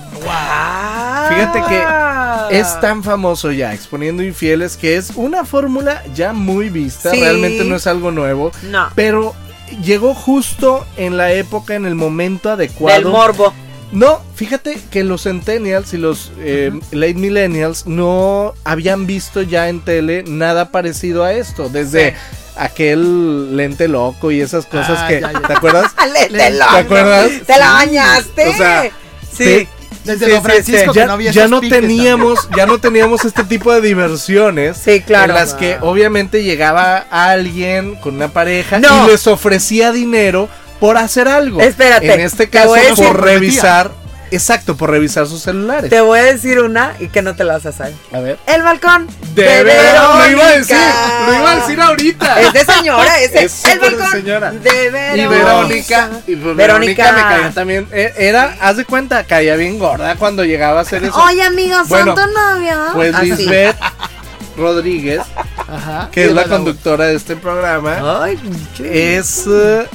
[1.29, 7.11] Fíjate que es tan famoso ya, exponiendo infieles, que es una fórmula ya muy vista,
[7.11, 7.21] Sí.
[7.21, 9.35] realmente no es algo nuevo, No, pero
[9.83, 12.99] llegó justo en la época, en el momento adecuado.
[13.01, 13.53] del morbo.
[13.91, 19.81] No, fíjate que los centennials y los eh, late millennials no habían visto ya en
[19.81, 22.15] tele nada parecido a esto, desde
[22.57, 25.41] aquel lente loco y esas cosas Ah, que, ya, ya.
[25.41, 25.93] ¿te acuerdas?
[25.97, 27.31] Ale, Le- te, lo- ¿Te acuerdas?
[27.47, 28.49] Te la bañaste.
[28.49, 28.91] O sea,
[29.33, 29.45] sí.
[29.45, 29.69] te-
[30.09, 30.99] Desde Sí, Don Francisco sí.
[30.99, 34.77] que ya, no había ya no teníamos, ya no teníamos este tipo de diversiones.
[34.83, 35.35] Sí, claro.
[35.35, 39.07] En las que obviamente llegaba alguien con una pareja No.
[39.07, 40.49] y les ofrecía dinero
[40.81, 41.61] por hacer algo.
[41.61, 43.91] Espérate, En este caso, por revisar.
[44.31, 45.91] Exacto, por revisar sus celulares.
[45.91, 47.95] Te voy a decir una y que no te la vas a saber.
[48.13, 48.39] A ver.
[48.47, 51.27] El balcón De de, veras, lo iba a decir, Verónica.
[51.27, 52.41] lo iba a decir ahorita.
[52.43, 54.51] Es de señora, es, de- Es el balcón señora.
[54.51, 55.17] de Verónica.
[55.17, 57.03] Y Verónica, y pues Verónica.
[57.05, 57.89] Verónica me caía también.
[57.93, 61.17] eh, Era, haz de cuenta, caía bien gorda cuando llegaba a hacer eso.
[61.23, 62.79] Oye, amigos, Bueno, son tu novia.
[62.95, 63.27] Pues Así.
[63.33, 63.77] Lisbeth
[64.57, 65.21] Rodríguez,
[65.69, 66.09] Ajá.
[66.11, 68.39] que es la conductora de este programa, Ay,
[68.83, 69.87] es eh,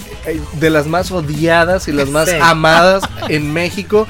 [0.54, 2.36] de las más odiadas y las más Sí.
[2.42, 4.08] amadas en México.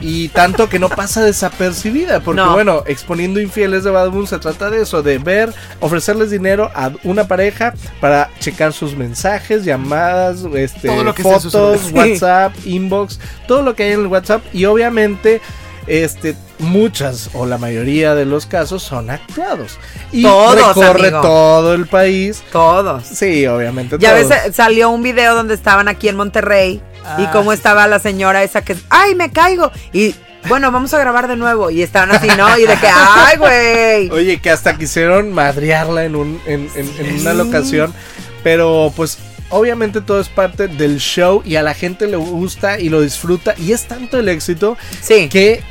[0.00, 2.52] Y tanto que no pasa desapercibida, porque No.
[2.52, 7.26] bueno, exponiendo infieles de Badabun se trata de eso, de ver, ofrecerles dinero a una
[7.26, 10.88] pareja para checar sus mensajes, llamadas, este,
[11.20, 11.90] fotos.
[11.92, 15.40] WhatsApp, inbox, todo lo que hay en el WhatsApp y obviamente
[15.88, 19.78] este muchas o la mayoría de los casos son actuados
[20.12, 21.20] y Todos, recorre amigo.
[21.22, 22.42] todo el país.
[22.52, 23.04] Todos.
[23.06, 24.28] Sí, obviamente Ya todos.
[24.28, 26.82] ves, salió un video donde estaban aquí en Monterrey
[27.18, 29.70] y Ah, cómo estaba la señora esa que, ay, me caigo.
[29.92, 30.14] Y
[30.48, 31.70] bueno, vamos a grabar de nuevo.
[31.70, 32.58] Y estaban así, ¿no?
[32.58, 34.10] Y de que, ay, güey.
[34.10, 37.94] Oye, que hasta quisieron madrearla en, un, en, en- en una locación.
[38.42, 39.18] Pero pues
[39.50, 43.54] obviamente todo es parte del show y a la gente le gusta y lo disfruta.
[43.58, 45.28] Y es tanto el éxito Sí.
[45.28, 45.62] que,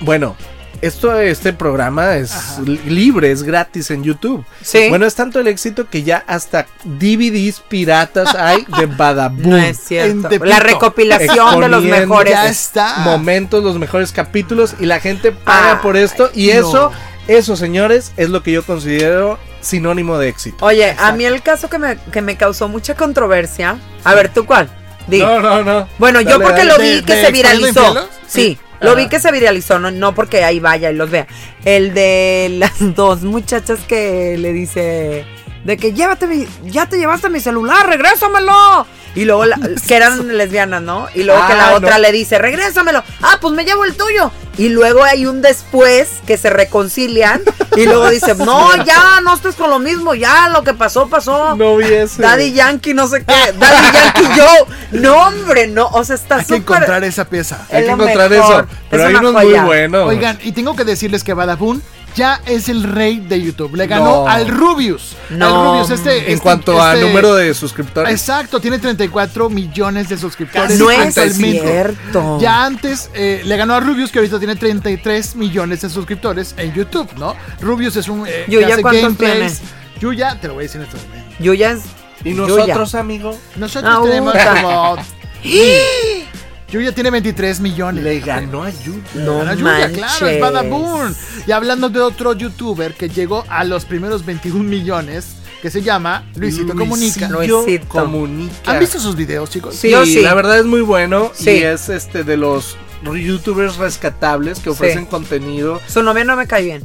[0.00, 0.36] bueno,
[0.80, 2.62] esto, este programa es Ajá.
[2.86, 4.44] libre, es gratis en YouTube.
[4.62, 4.88] Sí.
[4.90, 9.50] Bueno, es tanto el éxito que ya hasta DVDs piratas hay de Badaboom.
[9.50, 10.28] no es cierto.
[10.44, 12.32] La recopilación de los mejores.
[12.32, 12.98] Ya está.
[12.98, 16.52] momentos, los mejores capítulos y la gente paga Ah, por esto y no.
[16.52, 16.92] eso,
[17.26, 20.64] eso señores, es lo que yo considero sinónimo de éxito.
[20.64, 23.78] Oye, a mí el caso que me, que me causó mucha controversia.
[24.04, 24.70] A ver, ¿tú cuál?
[25.08, 25.18] Di.
[25.20, 25.88] No, no, no.
[25.98, 26.70] Bueno, yo porque dale.
[26.70, 28.08] lo ¿De- vi que de se viralizó.
[28.28, 28.58] Sí.
[28.80, 31.26] Lo vi que se viralizó, no, no porque ahí vaya y los vea.
[31.64, 35.24] El de las dos muchachas que le dice
[35.64, 38.86] de que llévate mi, ya te llevaste mi celular, regrésamelo.
[39.18, 41.08] Y luego la- que eran lesbianas, ¿no?
[41.14, 41.98] Y luego que la Ah, otra no.
[41.98, 43.02] le dice, regrésamelo.
[43.22, 44.30] Ah, pues me llevo el tuyo.
[44.56, 47.40] Y luego hay un después que se reconcilian
[47.76, 51.54] y luego dice, no, ya, no estés con lo mismo, ya, lo que pasó, pasó.
[51.56, 52.20] No vi ese.
[52.22, 53.52] Daddy Yankee, no sé qué.
[53.58, 55.00] Daddy Yankee Joe.
[55.00, 55.86] No, hombre, no.
[55.88, 57.66] O sea, está Hay que encontrar esa pieza.
[57.70, 58.64] Hay es que encontrar mejor.
[58.64, 58.76] eso.
[58.90, 60.08] Pero Es hay unos muy buenos.
[60.08, 61.82] Oigan, y tengo que decirles que Badabun
[62.18, 63.74] ya es el rey de YouTube.
[63.76, 64.28] Le ganó No.
[64.28, 65.16] al Rubius.
[65.30, 65.46] No.
[65.46, 66.18] Al Rubius, este.
[66.18, 68.12] en este- cuanto a este- número de suscriptores.
[68.12, 70.78] Exacto, tiene 34 millones de suscriptores.
[70.78, 72.38] No es cierto.
[72.40, 76.74] Ya antes eh, le ganó a Rubius, que ahorita tiene 33 millones de suscriptores en
[76.74, 77.34] YouTube, ¿no?
[77.60, 78.26] Rubius es un.
[78.26, 79.60] Eh, Yuya, hace ¿cuántos.
[80.00, 81.34] Yuya, te lo voy a decir en este momento.
[81.40, 81.80] Yo ya es.
[82.24, 82.46] y Yuya.
[82.56, 84.96] nosotros, amigo, Nosotros Ah, tenemos como.
[86.70, 88.04] Yuya tiene 23 millones.
[88.04, 89.00] le ganó a Yu.
[89.14, 89.98] No Gana Yuya, manches.
[89.98, 91.14] claro, es Badaboom.
[91.46, 96.24] Y hablando de otro youtuber que llegó a los primeros 21 millones, que se llama
[96.36, 97.28] Luisito, Comunica.
[97.28, 97.88] Luisito.
[97.88, 98.72] Comunica.
[98.72, 99.74] ¿Han visto sus videos, chicos?
[99.76, 100.20] Sí, Yo sí.
[100.20, 101.50] la verdad es muy bueno Sí.
[101.50, 105.10] y es este de los youtubers rescatables que ofrecen Sí.
[105.10, 105.80] contenido.
[105.88, 106.84] Su novia no me cae bien.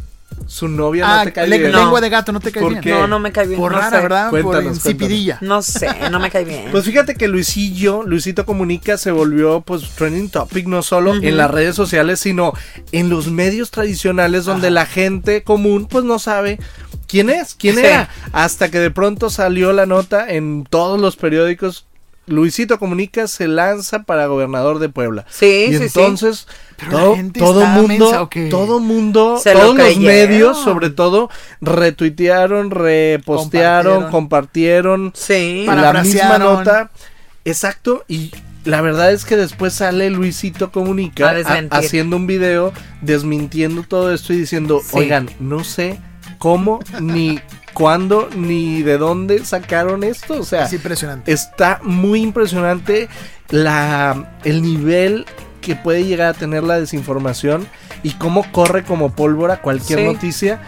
[0.54, 1.72] Su novia Ah, no te cae le- bien.
[1.72, 1.80] No.
[1.80, 2.84] lengua de gato, ¿no te cae ¿Por bien?
[2.84, 2.92] qué?
[2.92, 3.60] No, no me cae bien.
[3.60, 4.02] Por no rara, sé.
[4.04, 4.30] ¿verdad?
[4.30, 5.40] Cuéntanos, Por insipidilla.
[5.42, 6.66] No sé, no me cae bien.
[6.72, 11.50] Pues fíjate que Luisillo, Luisito Comunica se volvió pues trending topic no solo en las
[11.50, 12.54] redes sociales, sino
[12.92, 16.60] en los medios tradicionales donde la gente común pues no sabe
[17.08, 17.82] quién es, quién Sí.
[17.86, 21.88] era, hasta que de pronto salió la nota en todos los periódicos
[22.26, 25.26] Luisito Comunica se lanza para gobernador de Puebla.
[25.30, 26.48] Sí, y sí, entonces
[26.78, 28.48] Pero la todo, gente todo está mensa, mundo, ¿o qué?
[28.50, 31.30] todo mundo, Se lo todos los medios sobre todo
[31.62, 35.64] retuitearon, repostearon, compartieron, Sí.
[35.66, 36.92] Para- la misma nota.
[37.46, 38.32] Exacto, y
[38.64, 42.72] la verdad es que después sale Luisito Comunica A haciendo un video
[43.02, 44.98] desmintiendo todo esto y diciendo, Sí.
[45.00, 46.00] oigan, no sé
[46.38, 47.40] cómo, ni
[47.74, 50.36] cuándo, ni de dónde sacaron esto.
[50.40, 51.32] O sea, Es impresionante.
[51.32, 53.10] está muy impresionante
[53.50, 55.26] la, el nivel
[55.62, 57.68] que puede llegar a tener la desinformación
[58.04, 60.06] y cómo corre como pólvora cualquier Sí.
[60.06, 60.60] noticia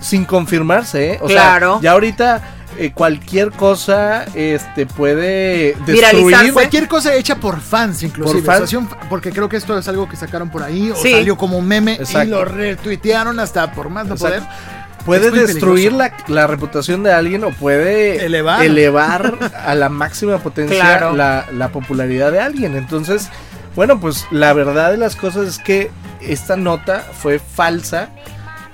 [0.00, 1.18] sin confirmarse, ¿eh?
[1.22, 1.74] O Claro.
[1.74, 2.42] sea, ya ahorita
[2.78, 8.40] eh, cualquier cosa este puede destruir Cualquier cosa hecha por fans, inclusive.
[8.42, 8.74] Por fans.
[9.10, 11.10] Porque creo que esto es algo que sacaron por ahí, o Sí.
[11.10, 14.38] salió como un meme y lo retuitearon hasta por más no Exacto.
[14.46, 14.79] poder.
[15.04, 18.64] Puede destruir la, la reputación de alguien o puede Elevar.
[18.64, 19.34] elevar
[19.66, 21.14] a la máxima potencia Claro.
[21.16, 22.76] la, la popularidad de alguien.
[22.76, 23.28] Entonces,
[23.76, 25.90] bueno, pues la verdad de las cosas es que
[26.20, 28.10] esta nota fue falsa.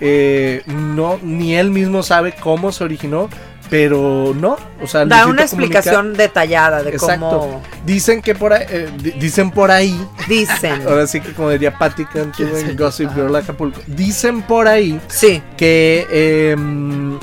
[0.00, 3.30] Eh, no, ni él mismo sabe cómo se originó,
[3.70, 7.28] pero no, o sea, Da una Comunica- explicación detallada de Exacto.
[7.40, 9.98] cómo Dicen que por ahí, eh, di- dicen por ahí,
[10.28, 10.82] dicen.
[10.88, 12.76] ahora sí que como diría Patty Cantú ¿Quién en?
[12.76, 13.10] Gossip.
[13.14, 15.42] Girl Acapulco, dicen por ahí Sí.
[15.56, 16.06] que
[16.52, 17.18] em,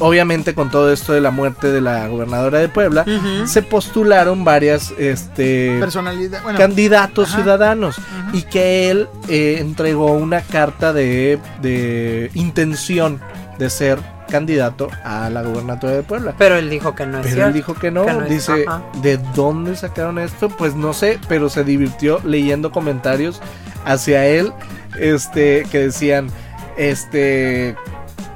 [0.00, 3.04] obviamente con todo esto de la muerte de la gobernadora de Puebla,
[3.46, 6.42] se postularon varias este, Personalidad.
[6.44, 7.38] Bueno, candidatos Ajá.
[7.38, 7.96] ciudadanos
[8.32, 13.20] y que él eh, entregó una carta de, de intención
[13.58, 13.98] de ser
[14.28, 16.34] candidato a la gobernatura de Puebla.
[16.38, 17.48] Pero él dijo que no es Pero cierto.
[17.48, 18.82] él dijo que no, que no es- dice, ajá.
[19.02, 20.48] ¿de dónde sacaron esto?
[20.48, 23.40] Pues no sé, pero se divirtió leyendo comentarios
[23.84, 24.52] hacia él,
[24.98, 26.28] este, que decían,
[26.76, 27.74] este,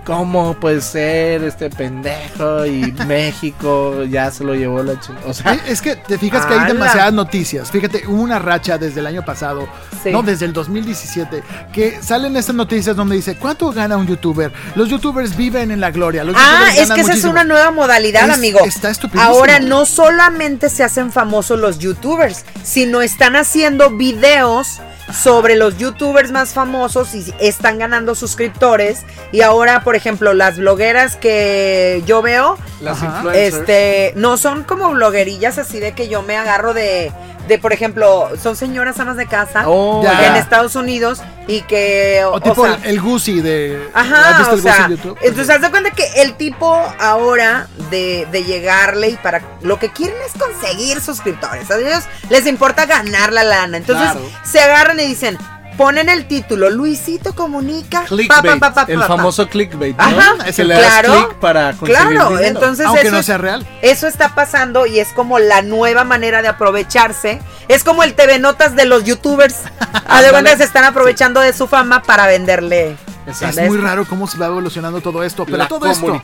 [0.05, 2.67] ¿cómo puede ser este pendejo?
[2.67, 5.27] Y México ya se lo llevó la chingada.
[5.27, 7.71] O sea, Eh, Es que te fijas que hay demasiadas noticias.
[7.71, 9.69] Fíjate, hubo una racha desde el año pasado,
[10.03, 10.11] Sí.
[10.11, 11.43] no, desde el 2017,
[11.73, 14.53] que salen estas noticias donde dice, ¿cuánto gana un youtuber?
[14.75, 16.25] Los youtubers viven en la gloria.
[16.25, 17.33] Los Ah, es que esa es muchísimo".
[17.33, 18.61] una nueva modalidad, Es- amigo.
[18.65, 19.33] está estupidísimo.
[19.35, 24.81] Ahora no solamente se hacen famosos los youtubers, sino están haciendo videos
[25.11, 29.03] sobre los youtubers más famosos y están ganando suscriptores.
[29.33, 32.99] Y ahora, por ejemplo, las blogueras que yo veo, las
[33.35, 37.13] este, no son como bloguerillas así de que yo me agarro de,
[37.49, 42.35] de por ejemplo, son señoras amas de casa Oh, en Estados Unidos y que, O
[42.35, 43.89] o tipo sea, el, el Gucci de...
[43.95, 45.19] ¿has Ajá, visto o el sea, en YouTube?
[45.23, 49.91] entonces haz de cuenta que el tipo ahora de, de llegarle y para lo que
[49.91, 51.71] quieren es conseguir suscriptores.
[51.71, 53.77] A ellos les importa ganar la lana.
[53.77, 54.31] Entonces Claro.
[54.45, 55.37] se agarran y dicen,
[55.77, 58.05] ponen el título, Luisito comunica.
[58.05, 60.05] Clickbait, pa, pa, pa, el famoso clickbait, ¿no?
[60.05, 62.47] Ajá, el le das claro, click para conseguir Claro, dinero.
[62.47, 63.67] entonces Aunque eso, no sea real.
[63.83, 67.41] eso está pasando y es como la nueva manera de aprovecharse.
[67.69, 69.57] Es como el TV Notas de los youtubers.
[70.07, 72.97] A de se están aprovechando de su fama para venderle.
[73.27, 76.21] Es muy raro cómo se va evolucionando todo esto, pero La todo esto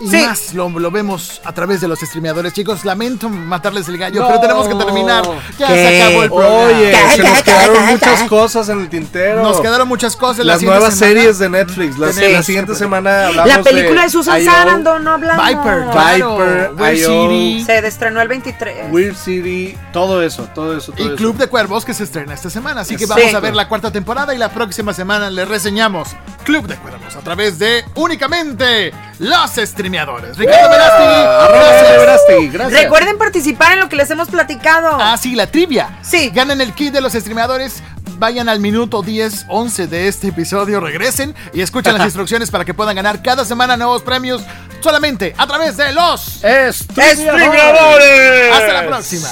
[0.00, 0.22] y Sí.
[0.26, 2.52] más lo, lo vemos a través de los streameadores.
[2.52, 4.26] Chicos, lamento matarles el gallo, No.
[4.28, 5.24] pero tenemos que terminar.
[5.58, 5.74] Ya ¿Qué?
[5.74, 6.56] se acabó el programa.
[6.64, 9.42] Oye, ¿Qué, se nos quedaron muchas cosas en el tintero.
[9.42, 10.38] Nos quedaron muchas cosas.
[10.44, 11.20] la las siguiente nuevas semana.
[11.20, 11.98] series de Netflix.
[11.98, 15.46] La, la siguiente semana hablamos La película de, Susan Sarandon, no hablamos.
[15.48, 16.98] Viper, Viper, Weird.
[16.98, 18.92] City Se estrenó el 23.
[18.92, 20.92] Weird City, todo eso, todo eso.
[20.92, 21.16] Todo y eso.
[21.16, 22.82] Club de Cuervos que se estrena esta semana.
[22.82, 23.10] Así que Sí.
[23.10, 26.10] vamos a ver la cuarta temporada y la próxima semana le reseñamos
[26.42, 30.36] Club de Cuervos a través de únicamente los streameadores.
[30.36, 32.82] Ricardo Verástegui, Verástegui, gracias.
[32.82, 34.96] Recuerden participar en lo que les hemos platicado.
[35.00, 35.98] Ah, sí, la trivia.
[36.02, 36.30] Sí.
[36.34, 37.82] Ganen el kit de los streameadores.
[38.18, 42.72] Vayan al minuto 10, 11 de este episodio, regresen y escuchen las instrucciones para que
[42.72, 44.42] puedan ganar cada semana nuevos premios
[44.80, 46.40] solamente a través de los.
[46.70, 48.52] ¡Streameadores!
[48.54, 49.28] Hasta la próxima.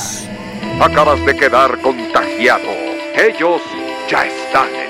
[0.81, 2.69] Acabas de quedar contagiado.
[3.15, 3.61] Ellos
[4.11, 4.90] ya están en